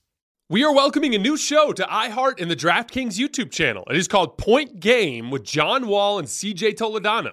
We 0.49 0.65
are 0.65 0.73
welcoming 0.75 1.15
a 1.15 1.19
new 1.19 1.37
show 1.37 1.75
to 1.75 1.83
iHeart 1.83 2.41
and 2.41 2.51
the 2.51 2.57
DraftKings 2.57 3.19
YouTube 3.19 3.51
channel. 3.51 3.85
It 3.91 3.97
is 3.99 4.09
called 4.09 4.39
Point 4.39 4.81
Game 4.81 5.31
with 5.31 5.45
John 5.45 5.87
Wall 5.87 6.19
and 6.19 6.27
CJ 6.27 6.77
Toledano. 6.77 7.33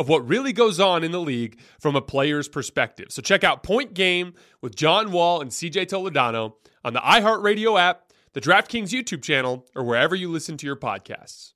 of 0.00 0.08
what 0.08 0.26
really 0.26 0.54
goes 0.54 0.80
on 0.80 1.04
in 1.04 1.12
the 1.12 1.20
league 1.20 1.60
from 1.78 1.94
a 1.94 2.00
player's 2.00 2.48
perspective. 2.48 3.08
So 3.10 3.20
check 3.20 3.44
out 3.44 3.62
Point 3.62 3.92
Game 3.92 4.32
with 4.62 4.74
John 4.74 5.12
Wall 5.12 5.42
and 5.42 5.50
CJ 5.50 5.88
Toledano 5.88 6.54
on 6.82 6.94
the 6.94 7.00
iHeartRadio 7.00 7.78
app, 7.78 8.10
the 8.32 8.40
DraftKings 8.40 8.88
YouTube 8.88 9.22
channel, 9.22 9.66
or 9.76 9.84
wherever 9.84 10.14
you 10.16 10.30
listen 10.30 10.56
to 10.56 10.66
your 10.66 10.74
podcasts. 10.74 11.52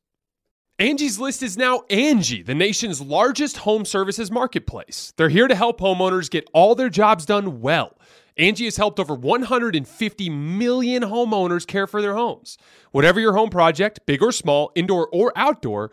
Angie's 0.78 1.18
List 1.18 1.42
is 1.42 1.56
now 1.56 1.84
Angie, 1.88 2.42
the 2.42 2.54
nation's 2.54 3.00
largest 3.00 3.58
home 3.58 3.86
services 3.86 4.30
marketplace. 4.30 5.14
They're 5.16 5.30
here 5.30 5.48
to 5.48 5.54
help 5.54 5.80
homeowners 5.80 6.28
get 6.28 6.46
all 6.52 6.74
their 6.74 6.90
jobs 6.90 7.24
done 7.24 7.62
well. 7.62 7.96
Angie 8.36 8.66
has 8.66 8.76
helped 8.76 9.00
over 9.00 9.14
150 9.14 10.28
million 10.28 11.02
homeowners 11.04 11.66
care 11.66 11.86
for 11.86 12.02
their 12.02 12.14
homes. 12.14 12.58
Whatever 12.90 13.20
your 13.20 13.32
home 13.34 13.48
project, 13.48 14.00
big 14.04 14.22
or 14.22 14.32
small, 14.32 14.70
indoor 14.74 15.08
or 15.12 15.32
outdoor, 15.34 15.92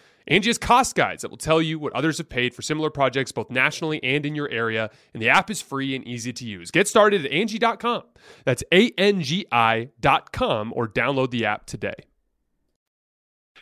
Angie 0.27 0.49
has 0.49 0.57
cost 0.57 0.95
guides 0.95 1.21
that 1.21 1.29
will 1.29 1.37
tell 1.37 1.61
you 1.61 1.79
what 1.79 1.93
others 1.93 2.17
have 2.17 2.29
paid 2.29 2.53
for 2.53 2.61
similar 2.61 2.89
projects 2.89 3.31
both 3.31 3.49
nationally 3.49 4.03
and 4.03 4.25
in 4.25 4.35
your 4.35 4.49
area, 4.49 4.89
and 5.13 5.21
the 5.21 5.29
app 5.29 5.49
is 5.49 5.61
free 5.61 5.95
and 5.95 6.07
easy 6.07 6.33
to 6.33 6.45
use. 6.45 6.71
Get 6.71 6.87
started 6.87 7.25
at 7.25 7.31
Angie.com. 7.31 8.03
That's 8.45 8.63
A-N-G-I 8.71 9.89
dot 9.99 10.31
com 10.31 10.73
or 10.75 10.87
download 10.87 11.31
the 11.31 11.45
app 11.45 11.65
today. 11.65 11.95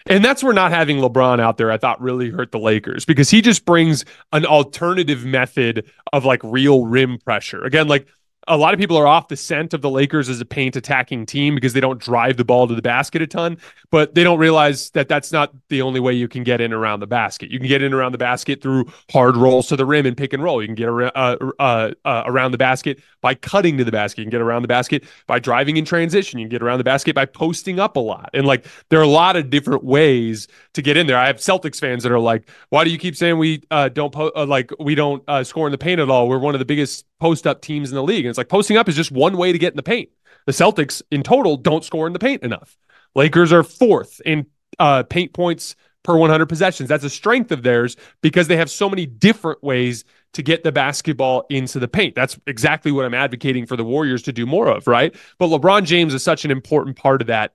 And 0.05 0.23
that's 0.23 0.43
where 0.43 0.53
not 0.53 0.71
having 0.71 0.97
LeBron 0.97 1.39
out 1.39 1.57
there, 1.57 1.71
I 1.71 1.77
thought 1.77 2.01
really 2.01 2.29
hurt 2.29 2.51
the 2.51 2.59
Lakers 2.59 3.05
because 3.05 3.29
he 3.29 3.41
just 3.41 3.65
brings 3.65 4.05
an 4.31 4.45
alternative 4.45 5.25
method 5.25 5.91
of 6.13 6.25
like 6.25 6.41
real 6.43 6.85
rim 6.85 7.17
pressure. 7.19 7.63
Again, 7.63 7.87
like 7.87 8.07
a 8.49 8.57
lot 8.57 8.73
of 8.73 8.79
people 8.79 8.97
are 8.97 9.07
off 9.07 9.27
the 9.27 9.37
scent 9.37 9.73
of 9.75 9.81
the 9.81 9.89
Lakers 9.89 10.27
as 10.27 10.41
a 10.41 10.45
paint 10.45 10.75
attacking 10.75 11.25
team 11.25 11.53
because 11.53 11.73
they 11.73 11.79
don't 11.79 11.99
drive 11.99 12.35
the 12.35 12.43
ball 12.43 12.67
to 12.67 12.73
the 12.73 12.81
basket 12.81 13.21
a 13.21 13.27
ton, 13.27 13.57
but 13.91 14.15
they 14.15 14.23
don't 14.23 14.39
realize 14.39 14.89
that 14.91 15.07
that's 15.07 15.31
not 15.31 15.53
the 15.69 15.83
only 15.83 15.99
way 15.99 16.13
you 16.13 16.27
can 16.27 16.43
get 16.43 16.59
in 16.59 16.73
around 16.73 16.99
the 16.99 17.07
basket. 17.07 17.51
You 17.51 17.59
can 17.59 17.67
get 17.67 17.83
in 17.83 17.93
around 17.93 18.11
the 18.11 18.17
basket 18.17 18.61
through 18.61 18.91
hard 19.11 19.37
rolls 19.37 19.67
to 19.67 19.75
the 19.75 19.85
rim 19.85 20.07
and 20.07 20.17
pick 20.17 20.33
and 20.33 20.43
roll. 20.43 20.61
You 20.61 20.67
can 20.67 20.75
get 20.75 20.89
around, 20.89 21.11
uh, 21.15 21.37
uh, 21.59 21.91
uh, 22.03 22.23
around 22.25 22.51
the 22.51 22.57
basket 22.57 22.99
by 23.21 23.35
cutting 23.35 23.77
to 23.77 23.83
the 23.83 23.91
basket. 23.91 24.21
You 24.21 24.25
can 24.25 24.31
get 24.31 24.41
around 24.41 24.63
the 24.63 24.67
basket 24.67 25.03
by 25.27 25.37
driving 25.37 25.77
in 25.77 25.85
transition. 25.85 26.39
You 26.39 26.45
can 26.45 26.49
get 26.49 26.63
around 26.63 26.79
the 26.79 26.83
basket 26.83 27.13
by 27.13 27.25
posting 27.25 27.79
up 27.79 27.97
a 27.97 27.99
lot. 27.99 28.31
And 28.33 28.47
like 28.47 28.65
there 28.89 28.99
are 28.99 29.03
a 29.03 29.07
lot 29.07 29.35
of 29.35 29.51
different 29.51 29.83
ways 29.83 30.47
to 30.73 30.81
get 30.81 30.97
in 30.97 31.05
there. 31.05 31.17
I 31.17 31.27
have 31.27 31.37
Celtics 31.37 31.79
fans 31.79 32.01
that 32.01 32.11
are 32.11 32.19
like, 32.19 32.49
"Why 32.69 32.83
do 32.83 32.89
you 32.89 32.97
keep 32.97 33.15
saying 33.15 33.37
we 33.37 33.61
uh, 33.69 33.89
don't 33.89 34.11
po- 34.11 34.31
uh, 34.35 34.45
like 34.45 34.71
we 34.79 34.95
don't 34.95 35.23
uh, 35.27 35.43
score 35.43 35.67
in 35.67 35.71
the 35.71 35.77
paint 35.77 35.99
at 35.99 36.09
all? 36.09 36.27
We're 36.27 36.39
one 36.39 36.55
of 36.55 36.59
the 36.59 36.65
biggest 36.65 37.05
post 37.19 37.45
up 37.45 37.61
teams 37.61 37.89
in 37.89 37.95
the 37.95 38.03
league." 38.03 38.25
And 38.25 38.29
it's 38.29 38.37
like 38.37 38.49
posting 38.49 38.77
up 38.77 38.89
is 38.89 38.95
just 38.95 39.11
one 39.11 39.37
way 39.37 39.51
to 39.51 39.57
get 39.59 39.73
in 39.73 39.77
the 39.77 39.83
paint. 39.83 40.09
The 40.45 40.51
Celtics 40.51 41.01
in 41.11 41.23
total 41.23 41.57
don't 41.57 41.83
score 41.83 42.07
in 42.07 42.13
the 42.13 42.19
paint 42.19 42.43
enough. 42.43 42.77
Lakers 43.15 43.51
are 43.51 43.63
fourth 43.63 44.21
in 44.25 44.45
uh, 44.77 45.03
paint 45.03 45.33
points 45.33 45.75
per 46.03 46.17
100 46.17 46.47
possessions. 46.47 46.89
That's 46.89 47.03
a 47.03 47.09
strength 47.09 47.51
of 47.51 47.63
theirs 47.63 47.97
because 48.21 48.47
they 48.47 48.57
have 48.57 48.69
so 48.69 48.89
many 48.89 49.05
different 49.05 49.63
ways 49.63 50.05
to 50.33 50.43
get 50.43 50.63
the 50.63 50.71
basketball 50.71 51.45
into 51.49 51.79
the 51.79 51.87
paint. 51.87 52.15
That's 52.15 52.39
exactly 52.47 52.91
what 52.91 53.05
I'm 53.05 53.13
advocating 53.13 53.65
for 53.65 53.75
the 53.75 53.83
Warriors 53.83 54.23
to 54.23 54.33
do 54.33 54.45
more 54.45 54.67
of, 54.67 54.87
right? 54.87 55.13
But 55.37 55.47
LeBron 55.47 55.85
James 55.85 56.13
is 56.13 56.23
such 56.23 56.45
an 56.45 56.51
important 56.51 56.95
part 56.95 57.21
of 57.21 57.27
that 57.27 57.53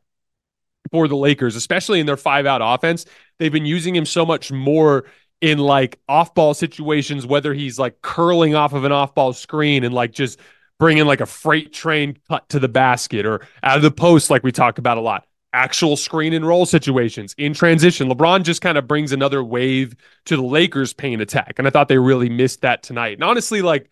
for 0.90 1.08
the 1.08 1.16
Lakers, 1.16 1.56
especially 1.56 2.00
in 2.00 2.06
their 2.06 2.16
five 2.16 2.46
out 2.46 2.60
offense. 2.62 3.06
They've 3.38 3.52
been 3.52 3.66
using 3.66 3.96
him 3.96 4.06
so 4.06 4.26
much 4.26 4.52
more 4.52 5.06
in 5.44 5.58
like 5.58 6.00
off 6.08 6.34
ball 6.34 6.54
situations, 6.54 7.26
whether 7.26 7.52
he's 7.52 7.78
like 7.78 8.00
curling 8.00 8.54
off 8.54 8.72
of 8.72 8.84
an 8.84 8.92
off 8.92 9.14
ball 9.14 9.34
screen 9.34 9.84
and 9.84 9.94
like 9.94 10.10
just 10.10 10.40
bringing 10.78 11.04
like 11.04 11.20
a 11.20 11.26
freight 11.26 11.70
train 11.70 12.16
cut 12.30 12.48
to 12.48 12.58
the 12.58 12.66
basket 12.66 13.26
or 13.26 13.46
out 13.62 13.76
of 13.76 13.82
the 13.82 13.90
post, 13.90 14.30
like 14.30 14.42
we 14.42 14.50
talk 14.50 14.78
about 14.78 14.96
a 14.96 15.02
lot. 15.02 15.26
Actual 15.52 15.98
screen 15.98 16.32
and 16.32 16.46
roll 16.46 16.64
situations 16.64 17.34
in 17.36 17.52
transition. 17.52 18.08
LeBron 18.08 18.42
just 18.42 18.62
kind 18.62 18.78
of 18.78 18.88
brings 18.88 19.12
another 19.12 19.44
wave 19.44 19.94
to 20.24 20.34
the 20.34 20.42
Lakers' 20.42 20.94
paint 20.94 21.20
attack. 21.20 21.56
And 21.58 21.68
I 21.68 21.70
thought 21.70 21.88
they 21.88 21.98
really 21.98 22.30
missed 22.30 22.62
that 22.62 22.82
tonight. 22.82 23.18
And 23.18 23.22
honestly, 23.22 23.60
like, 23.60 23.90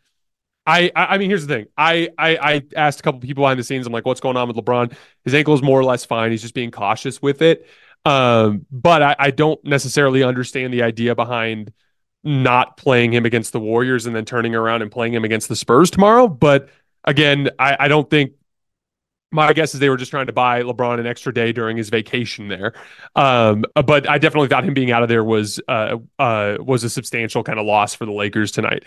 I, 0.67 0.91
I 0.97 1.19
mean, 1.19 1.29
here's 1.29 1.47
the 1.47 1.55
thing. 1.55 1.67
I, 1.77 2.09
I, 2.17 2.37
I 2.37 2.63
asked 2.75 3.01
a 3.01 3.03
couple 3.03 3.21
people 3.21 3.43
behind 3.43 3.61
the 3.61 3.65
scenes. 3.65 3.87
I'm 3.87 3.93
like, 3.93 4.07
what's 4.07 4.23
going 4.23 4.39
on 4.39 4.49
with 4.49 4.57
LeBron? 4.57 4.95
His 5.27 5.35
ankle 5.35 5.53
is 5.53 5.61
more 5.61 5.79
or 5.79 5.85
less 5.85 6.07
fine. 6.07 6.31
He's 6.31 6.41
just 6.41 6.55
being 6.55 6.71
cautious 6.71 7.21
with 7.21 7.43
it. 7.43 7.67
Um, 8.05 8.67
but 8.71 9.03
I, 9.03 9.17
I 9.19 9.31
don't 9.31 9.63
necessarily 9.65 10.23
understand 10.23 10.73
the 10.73 10.83
idea 10.83 11.15
behind 11.15 11.73
not 12.25 12.77
playing 12.77 13.13
him 13.13 13.25
against 13.25 13.53
the 13.53 13.61
Warriors 13.61 14.07
and 14.07 14.15
then 14.15 14.25
turning 14.25 14.55
around 14.55 14.83
and 14.83 14.91
playing 14.91 15.15
him 15.15 15.25
against 15.25 15.49
the 15.49 15.57
Spurs 15.57 15.91
tomorrow. 15.91 16.29
But 16.29 16.69
again, 17.05 17.51
I, 17.59 17.77
I 17.81 17.89
don't 17.89 18.09
think 18.09 18.33
my 19.33 19.53
guess 19.55 19.75
is 19.75 19.81
they 19.81 19.89
were 19.89 19.97
just 19.97 20.11
trying 20.11 20.27
to 20.27 20.33
buy 20.33 20.63
LeBron 20.63 21.01
an 21.01 21.07
extra 21.07 21.33
day 21.33 21.53
during 21.53 21.77
his 21.77 21.89
vacation 21.89 22.49
there. 22.49 22.75
Um, 23.17 23.65
but 23.75 24.09
I 24.09 24.19
definitely 24.19 24.49
thought 24.49 24.65
him 24.65 24.75
being 24.75 24.91
out 24.91 25.03
of 25.03 25.09
there 25.09 25.25
was 25.25 25.61
uh, 25.67 25.97
uh, 26.19 26.59
was 26.61 26.85
a 26.85 26.91
substantial 26.91 27.43
kind 27.43 27.59
of 27.59 27.65
loss 27.65 27.95
for 27.95 28.05
the 28.05 28.13
Lakers 28.13 28.53
tonight. 28.53 28.85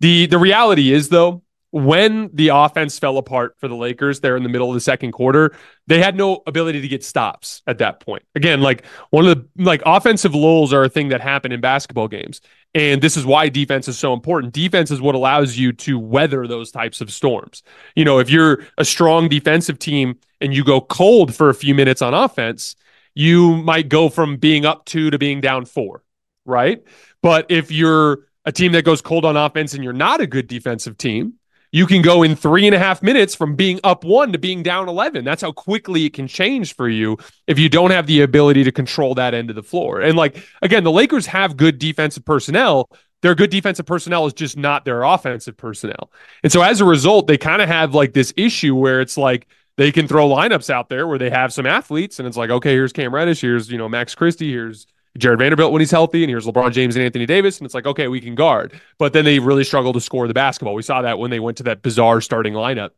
The 0.00 0.26
the 0.26 0.38
reality 0.38 0.92
is 0.92 1.08
though, 1.08 1.42
when 1.76 2.30
the 2.32 2.48
offense 2.48 2.98
fell 2.98 3.18
apart 3.18 3.54
for 3.58 3.68
the 3.68 3.74
Lakers 3.74 4.20
there 4.20 4.34
in 4.34 4.42
the 4.42 4.48
middle 4.48 4.68
of 4.68 4.74
the 4.74 4.80
second 4.80 5.12
quarter, 5.12 5.54
they 5.86 6.02
had 6.02 6.16
no 6.16 6.42
ability 6.46 6.80
to 6.80 6.88
get 6.88 7.04
stops 7.04 7.62
at 7.66 7.76
that 7.78 8.00
point. 8.00 8.22
Again, 8.34 8.62
like 8.62 8.86
one 9.10 9.26
of 9.26 9.36
the 9.36 9.62
like 9.62 9.82
offensive 9.84 10.34
lulls 10.34 10.72
are 10.72 10.84
a 10.84 10.88
thing 10.88 11.10
that 11.10 11.20
happen 11.20 11.52
in 11.52 11.60
basketball 11.60 12.08
games. 12.08 12.40
And 12.74 13.02
this 13.02 13.14
is 13.14 13.26
why 13.26 13.50
defense 13.50 13.88
is 13.88 13.98
so 13.98 14.14
important. 14.14 14.54
Defense 14.54 14.90
is 14.90 15.02
what 15.02 15.14
allows 15.14 15.58
you 15.58 15.70
to 15.74 15.98
weather 15.98 16.46
those 16.46 16.70
types 16.70 17.02
of 17.02 17.12
storms. 17.12 17.62
You 17.94 18.06
know, 18.06 18.20
if 18.20 18.30
you're 18.30 18.64
a 18.78 18.84
strong 18.84 19.28
defensive 19.28 19.78
team 19.78 20.18
and 20.40 20.54
you 20.54 20.64
go 20.64 20.80
cold 20.80 21.34
for 21.34 21.50
a 21.50 21.54
few 21.54 21.74
minutes 21.74 22.00
on 22.00 22.14
offense, 22.14 22.74
you 23.14 23.56
might 23.56 23.90
go 23.90 24.08
from 24.08 24.38
being 24.38 24.64
up 24.64 24.86
two 24.86 25.10
to 25.10 25.18
being 25.18 25.42
down 25.42 25.66
four, 25.66 26.04
right? 26.46 26.82
But 27.20 27.50
if 27.50 27.70
you're 27.70 28.20
a 28.46 28.52
team 28.52 28.72
that 28.72 28.86
goes 28.86 29.02
cold 29.02 29.26
on 29.26 29.36
offense 29.36 29.74
and 29.74 29.84
you're 29.84 29.92
not 29.92 30.22
a 30.22 30.26
good 30.26 30.46
defensive 30.46 30.96
team, 30.96 31.34
you 31.72 31.86
can 31.86 32.02
go 32.02 32.22
in 32.22 32.36
three 32.36 32.66
and 32.66 32.74
a 32.74 32.78
half 32.78 33.02
minutes 33.02 33.34
from 33.34 33.56
being 33.56 33.80
up 33.84 34.04
one 34.04 34.32
to 34.32 34.38
being 34.38 34.62
down 34.62 34.88
11. 34.88 35.24
That's 35.24 35.42
how 35.42 35.52
quickly 35.52 36.04
it 36.04 36.12
can 36.12 36.26
change 36.26 36.74
for 36.74 36.88
you 36.88 37.18
if 37.46 37.58
you 37.58 37.68
don't 37.68 37.90
have 37.90 38.06
the 38.06 38.22
ability 38.22 38.64
to 38.64 38.72
control 38.72 39.14
that 39.14 39.34
end 39.34 39.50
of 39.50 39.56
the 39.56 39.62
floor. 39.62 40.00
And 40.00 40.16
like, 40.16 40.42
again, 40.62 40.84
the 40.84 40.92
Lakers 40.92 41.26
have 41.26 41.56
good 41.56 41.78
defensive 41.78 42.24
personnel. 42.24 42.90
Their 43.22 43.34
good 43.34 43.50
defensive 43.50 43.86
personnel 43.86 44.26
is 44.26 44.32
just 44.32 44.56
not 44.56 44.84
their 44.84 45.02
offensive 45.02 45.56
personnel. 45.56 46.10
And 46.42 46.52
so 46.52 46.62
as 46.62 46.80
a 46.80 46.84
result, 46.84 47.26
they 47.26 47.38
kind 47.38 47.62
of 47.62 47.68
have 47.68 47.94
like 47.94 48.12
this 48.12 48.32
issue 48.36 48.74
where 48.74 49.00
it's 49.00 49.16
like, 49.16 49.46
they 49.76 49.92
can 49.92 50.08
throw 50.08 50.28
lineups 50.28 50.70
out 50.70 50.88
there 50.88 51.06
where 51.06 51.18
they 51.18 51.28
have 51.30 51.52
some 51.52 51.66
athletes 51.66 52.18
and 52.18 52.26
it's 52.26 52.36
like, 52.36 52.50
okay, 52.50 52.72
here's 52.72 52.92
Cam 52.92 53.14
Reddish, 53.14 53.42
here's, 53.42 53.70
you 53.70 53.76
know, 53.76 53.88
Max 53.88 54.14
Christie, 54.14 54.50
here's 54.50 54.86
Jarred 55.16 55.38
Vanderbilt 55.38 55.72
when 55.72 55.80
he's 55.80 55.90
healthy, 55.90 56.22
and 56.22 56.30
here's 56.30 56.46
LeBron 56.46 56.72
James 56.72 56.96
and 56.96 57.04
Anthony 57.04 57.26
Davis, 57.26 57.58
and 57.58 57.64
it's 57.64 57.74
like, 57.74 57.86
okay, 57.86 58.08
we 58.08 58.20
can 58.20 58.34
guard. 58.34 58.80
But 58.98 59.12
then 59.12 59.24
they 59.24 59.38
really 59.38 59.64
struggle 59.64 59.92
to 59.92 60.00
score 60.00 60.28
the 60.28 60.34
basketball. 60.34 60.74
We 60.74 60.82
saw 60.82 61.02
that 61.02 61.18
when 61.18 61.30
they 61.30 61.40
went 61.40 61.56
to 61.58 61.62
that 61.64 61.82
bizarre 61.82 62.20
starting 62.20 62.54
lineup 62.54 62.90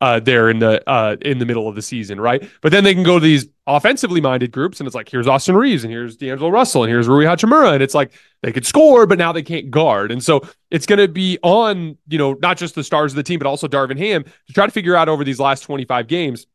uh, 0.00 0.20
there 0.20 0.50
in 0.50 0.58
the 0.58 0.86
uh, 0.88 1.16
in 1.22 1.38
the 1.38 1.46
middle 1.46 1.68
of 1.68 1.74
the 1.74 1.82
season, 1.82 2.20
right? 2.20 2.48
But 2.60 2.72
then 2.72 2.84
they 2.84 2.94
can 2.94 3.04
go 3.04 3.18
to 3.18 3.24
these 3.24 3.46
offensively 3.66 4.20
minded 4.20 4.50
groups, 4.50 4.80
and 4.80 4.86
it's 4.86 4.94
like, 4.94 5.08
here's 5.08 5.26
Austin 5.26 5.56
Reaves, 5.56 5.84
and 5.84 5.92
here's 5.92 6.16
D'Angelo 6.16 6.50
Russell, 6.50 6.82
and 6.82 6.90
here's 6.90 7.08
Rui 7.08 7.24
Hachimura, 7.24 7.72
and 7.72 7.82
it's 7.82 7.94
like 7.94 8.12
they 8.42 8.52
could 8.52 8.66
score, 8.66 9.06
but 9.06 9.18
now 9.18 9.32
they 9.32 9.42
can't 9.42 9.70
guard, 9.70 10.10
and 10.12 10.22
so 10.22 10.42
it's 10.70 10.86
going 10.86 10.98
to 10.98 11.08
be 11.08 11.38
on 11.42 11.96
you 12.08 12.18
know 12.18 12.34
not 12.34 12.58
just 12.58 12.74
the 12.74 12.84
stars 12.84 13.12
of 13.12 13.16
the 13.16 13.22
team, 13.22 13.38
but 13.38 13.46
also 13.46 13.68
Darvin 13.68 13.98
Ham 13.98 14.24
to 14.24 14.52
try 14.52 14.66
to 14.66 14.72
figure 14.72 14.96
out 14.96 15.08
over 15.08 15.24
these 15.24 15.40
last 15.40 15.60
25 15.60 16.06
games 16.06 16.46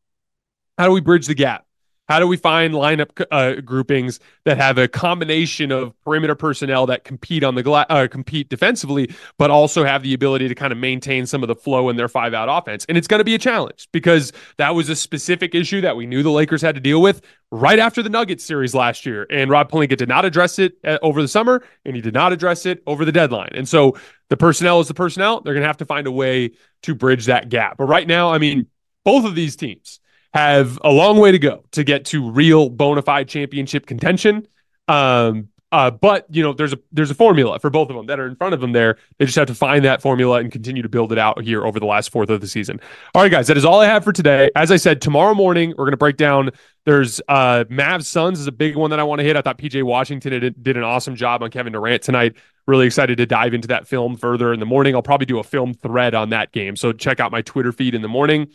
how 0.78 0.86
do 0.86 0.92
we 0.92 1.00
bridge 1.00 1.26
the 1.26 1.34
gap 1.34 1.66
how 2.10 2.18
do 2.18 2.26
we 2.26 2.36
find 2.36 2.74
lineup 2.74 3.24
uh, 3.30 3.60
groupings 3.60 4.18
that 4.44 4.56
have 4.56 4.78
a 4.78 4.88
combination 4.88 5.70
of 5.70 5.94
perimeter 6.00 6.34
personnel 6.34 6.84
that 6.86 7.04
compete 7.04 7.44
on 7.44 7.54
the 7.54 7.62
gla- 7.62 7.86
uh, 7.88 8.08
compete 8.10 8.48
defensively, 8.48 9.14
but 9.38 9.48
also 9.48 9.84
have 9.84 10.02
the 10.02 10.12
ability 10.12 10.48
to 10.48 10.56
kind 10.56 10.72
of 10.72 10.78
maintain 10.78 11.24
some 11.24 11.44
of 11.44 11.46
the 11.46 11.54
flow 11.54 11.88
in 11.88 11.94
their 11.94 12.08
five 12.08 12.34
out 12.34 12.48
offense? 12.50 12.84
And 12.88 12.98
it's 12.98 13.06
going 13.06 13.20
to 13.20 13.24
be 13.24 13.36
a 13.36 13.38
challenge 13.38 13.86
because 13.92 14.32
that 14.56 14.74
was 14.74 14.88
a 14.88 14.96
specific 14.96 15.54
issue 15.54 15.80
that 15.82 15.96
we 15.96 16.04
knew 16.04 16.24
the 16.24 16.32
Lakers 16.32 16.60
had 16.60 16.74
to 16.74 16.80
deal 16.80 17.00
with 17.00 17.22
right 17.52 17.78
after 17.78 18.02
the 18.02 18.08
Nuggets 18.10 18.44
series 18.44 18.74
last 18.74 19.06
year. 19.06 19.24
And 19.30 19.48
Rob 19.48 19.70
Pelinka 19.70 19.96
did 19.96 20.08
not 20.08 20.24
address 20.24 20.58
it 20.58 20.78
uh, 20.84 20.98
over 21.02 21.22
the 21.22 21.28
summer, 21.28 21.62
and 21.84 21.94
he 21.94 22.02
did 22.02 22.14
not 22.14 22.32
address 22.32 22.66
it 22.66 22.82
over 22.88 23.04
the 23.04 23.12
deadline. 23.12 23.50
And 23.54 23.68
so 23.68 23.96
the 24.30 24.36
personnel 24.36 24.80
is 24.80 24.88
the 24.88 24.94
personnel. 24.94 25.42
They're 25.42 25.54
going 25.54 25.62
to 25.62 25.68
have 25.68 25.76
to 25.76 25.84
find 25.84 26.08
a 26.08 26.12
way 26.12 26.54
to 26.82 26.94
bridge 26.96 27.26
that 27.26 27.50
gap. 27.50 27.76
But 27.76 27.84
right 27.84 28.08
now, 28.08 28.32
I 28.32 28.38
mean, 28.38 28.66
both 29.04 29.24
of 29.24 29.36
these 29.36 29.54
teams 29.54 30.00
have 30.32 30.78
a 30.82 30.90
long 30.90 31.18
way 31.18 31.32
to 31.32 31.38
go 31.38 31.64
to 31.72 31.84
get 31.84 32.04
to 32.06 32.30
real 32.30 32.68
bona 32.68 33.02
fide 33.02 33.28
championship 33.28 33.86
contention. 33.86 34.46
Um, 34.88 35.48
uh, 35.72 35.90
but 35.90 36.26
you 36.30 36.42
know, 36.42 36.52
there's 36.52 36.72
a 36.72 36.78
there's 36.90 37.12
a 37.12 37.14
formula 37.14 37.58
for 37.60 37.70
both 37.70 37.90
of 37.90 37.96
them 37.96 38.06
that 38.06 38.18
are 38.18 38.26
in 38.26 38.34
front 38.34 38.54
of 38.54 38.60
them. 38.60 38.72
There, 38.72 38.96
they 39.18 39.24
just 39.24 39.36
have 39.36 39.46
to 39.46 39.54
find 39.54 39.84
that 39.84 40.02
formula 40.02 40.40
and 40.40 40.50
continue 40.50 40.82
to 40.82 40.88
build 40.88 41.12
it 41.12 41.18
out 41.18 41.40
here 41.42 41.64
over 41.64 41.78
the 41.78 41.86
last 41.86 42.10
fourth 42.10 42.28
of 42.28 42.40
the 42.40 42.48
season. 42.48 42.80
All 43.14 43.22
right, 43.22 43.30
guys, 43.30 43.46
that 43.46 43.56
is 43.56 43.64
all 43.64 43.80
I 43.80 43.86
have 43.86 44.02
for 44.02 44.12
today. 44.12 44.50
As 44.56 44.72
I 44.72 44.76
said, 44.76 45.00
tomorrow 45.00 45.32
morning 45.32 45.70
we're 45.70 45.84
going 45.84 45.92
to 45.92 45.96
break 45.96 46.16
down. 46.16 46.50
There's 46.86 47.20
uh, 47.28 47.64
Mavs 47.70 48.06
Suns 48.06 48.40
is 48.40 48.48
a 48.48 48.52
big 48.52 48.74
one 48.74 48.90
that 48.90 48.98
I 48.98 49.04
want 49.04 49.20
to 49.20 49.24
hit. 49.24 49.36
I 49.36 49.42
thought 49.42 49.58
PJ 49.58 49.82
Washington 49.84 50.40
did, 50.40 50.60
did 50.60 50.76
an 50.76 50.82
awesome 50.82 51.14
job 51.14 51.42
on 51.42 51.50
Kevin 51.50 51.72
Durant 51.72 52.02
tonight. 52.02 52.34
Really 52.66 52.86
excited 52.86 53.18
to 53.18 53.26
dive 53.26 53.54
into 53.54 53.68
that 53.68 53.86
film 53.86 54.16
further 54.16 54.52
in 54.52 54.58
the 54.58 54.66
morning. 54.66 54.96
I'll 54.96 55.02
probably 55.02 55.26
do 55.26 55.38
a 55.38 55.44
film 55.44 55.74
thread 55.74 56.14
on 56.14 56.30
that 56.30 56.50
game, 56.50 56.74
so 56.74 56.92
check 56.92 57.20
out 57.20 57.30
my 57.30 57.42
Twitter 57.42 57.70
feed 57.70 57.94
in 57.94 58.02
the 58.02 58.08
morning. 58.08 58.48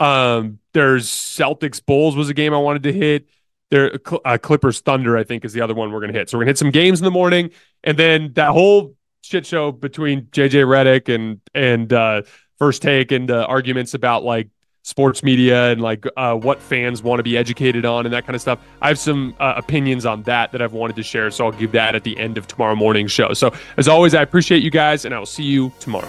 Um, 0.00 0.58
there's 0.72 1.06
Celtics 1.08 1.84
Bulls 1.84 2.16
was 2.16 2.28
a 2.28 2.34
game 2.34 2.54
I 2.54 2.58
wanted 2.58 2.82
to 2.84 2.92
hit. 2.92 3.28
There, 3.70 4.00
uh, 4.24 4.38
Clippers 4.38 4.80
Thunder, 4.80 5.16
I 5.16 5.22
think, 5.22 5.44
is 5.44 5.52
the 5.52 5.60
other 5.60 5.74
one 5.74 5.92
we're 5.92 6.00
gonna 6.00 6.12
hit. 6.12 6.28
So 6.28 6.38
we're 6.38 6.44
gonna 6.44 6.50
hit 6.50 6.58
some 6.58 6.72
games 6.72 6.98
in 6.98 7.04
the 7.04 7.10
morning, 7.10 7.50
and 7.84 7.96
then 7.96 8.32
that 8.32 8.48
whole 8.48 8.96
shit 9.22 9.46
show 9.46 9.70
between 9.70 10.22
JJ 10.32 10.64
Redick 10.64 11.14
and 11.14 11.40
and 11.54 11.92
uh, 11.92 12.22
First 12.58 12.82
Take 12.82 13.12
and 13.12 13.30
uh, 13.30 13.46
arguments 13.48 13.94
about 13.94 14.24
like 14.24 14.48
sports 14.82 15.22
media 15.22 15.70
and 15.70 15.80
like 15.80 16.04
uh, 16.16 16.34
what 16.34 16.60
fans 16.60 17.02
want 17.02 17.18
to 17.18 17.22
be 17.22 17.36
educated 17.36 17.84
on 17.84 18.06
and 18.06 18.12
that 18.12 18.24
kind 18.24 18.34
of 18.34 18.40
stuff. 18.40 18.58
I 18.80 18.88
have 18.88 18.98
some 18.98 19.34
uh, 19.38 19.54
opinions 19.56 20.06
on 20.06 20.22
that 20.24 20.52
that 20.52 20.62
I've 20.62 20.72
wanted 20.72 20.96
to 20.96 21.02
share, 21.02 21.30
so 21.30 21.46
I'll 21.46 21.52
give 21.52 21.72
that 21.72 21.94
at 21.94 22.02
the 22.02 22.18
end 22.18 22.38
of 22.38 22.46
tomorrow 22.46 22.74
morning's 22.74 23.12
show. 23.12 23.34
So 23.34 23.52
as 23.76 23.88
always, 23.88 24.14
I 24.14 24.22
appreciate 24.22 24.62
you 24.62 24.70
guys, 24.70 25.04
and 25.04 25.14
I 25.14 25.18
will 25.18 25.26
see 25.26 25.44
you 25.44 25.72
tomorrow. 25.78 26.08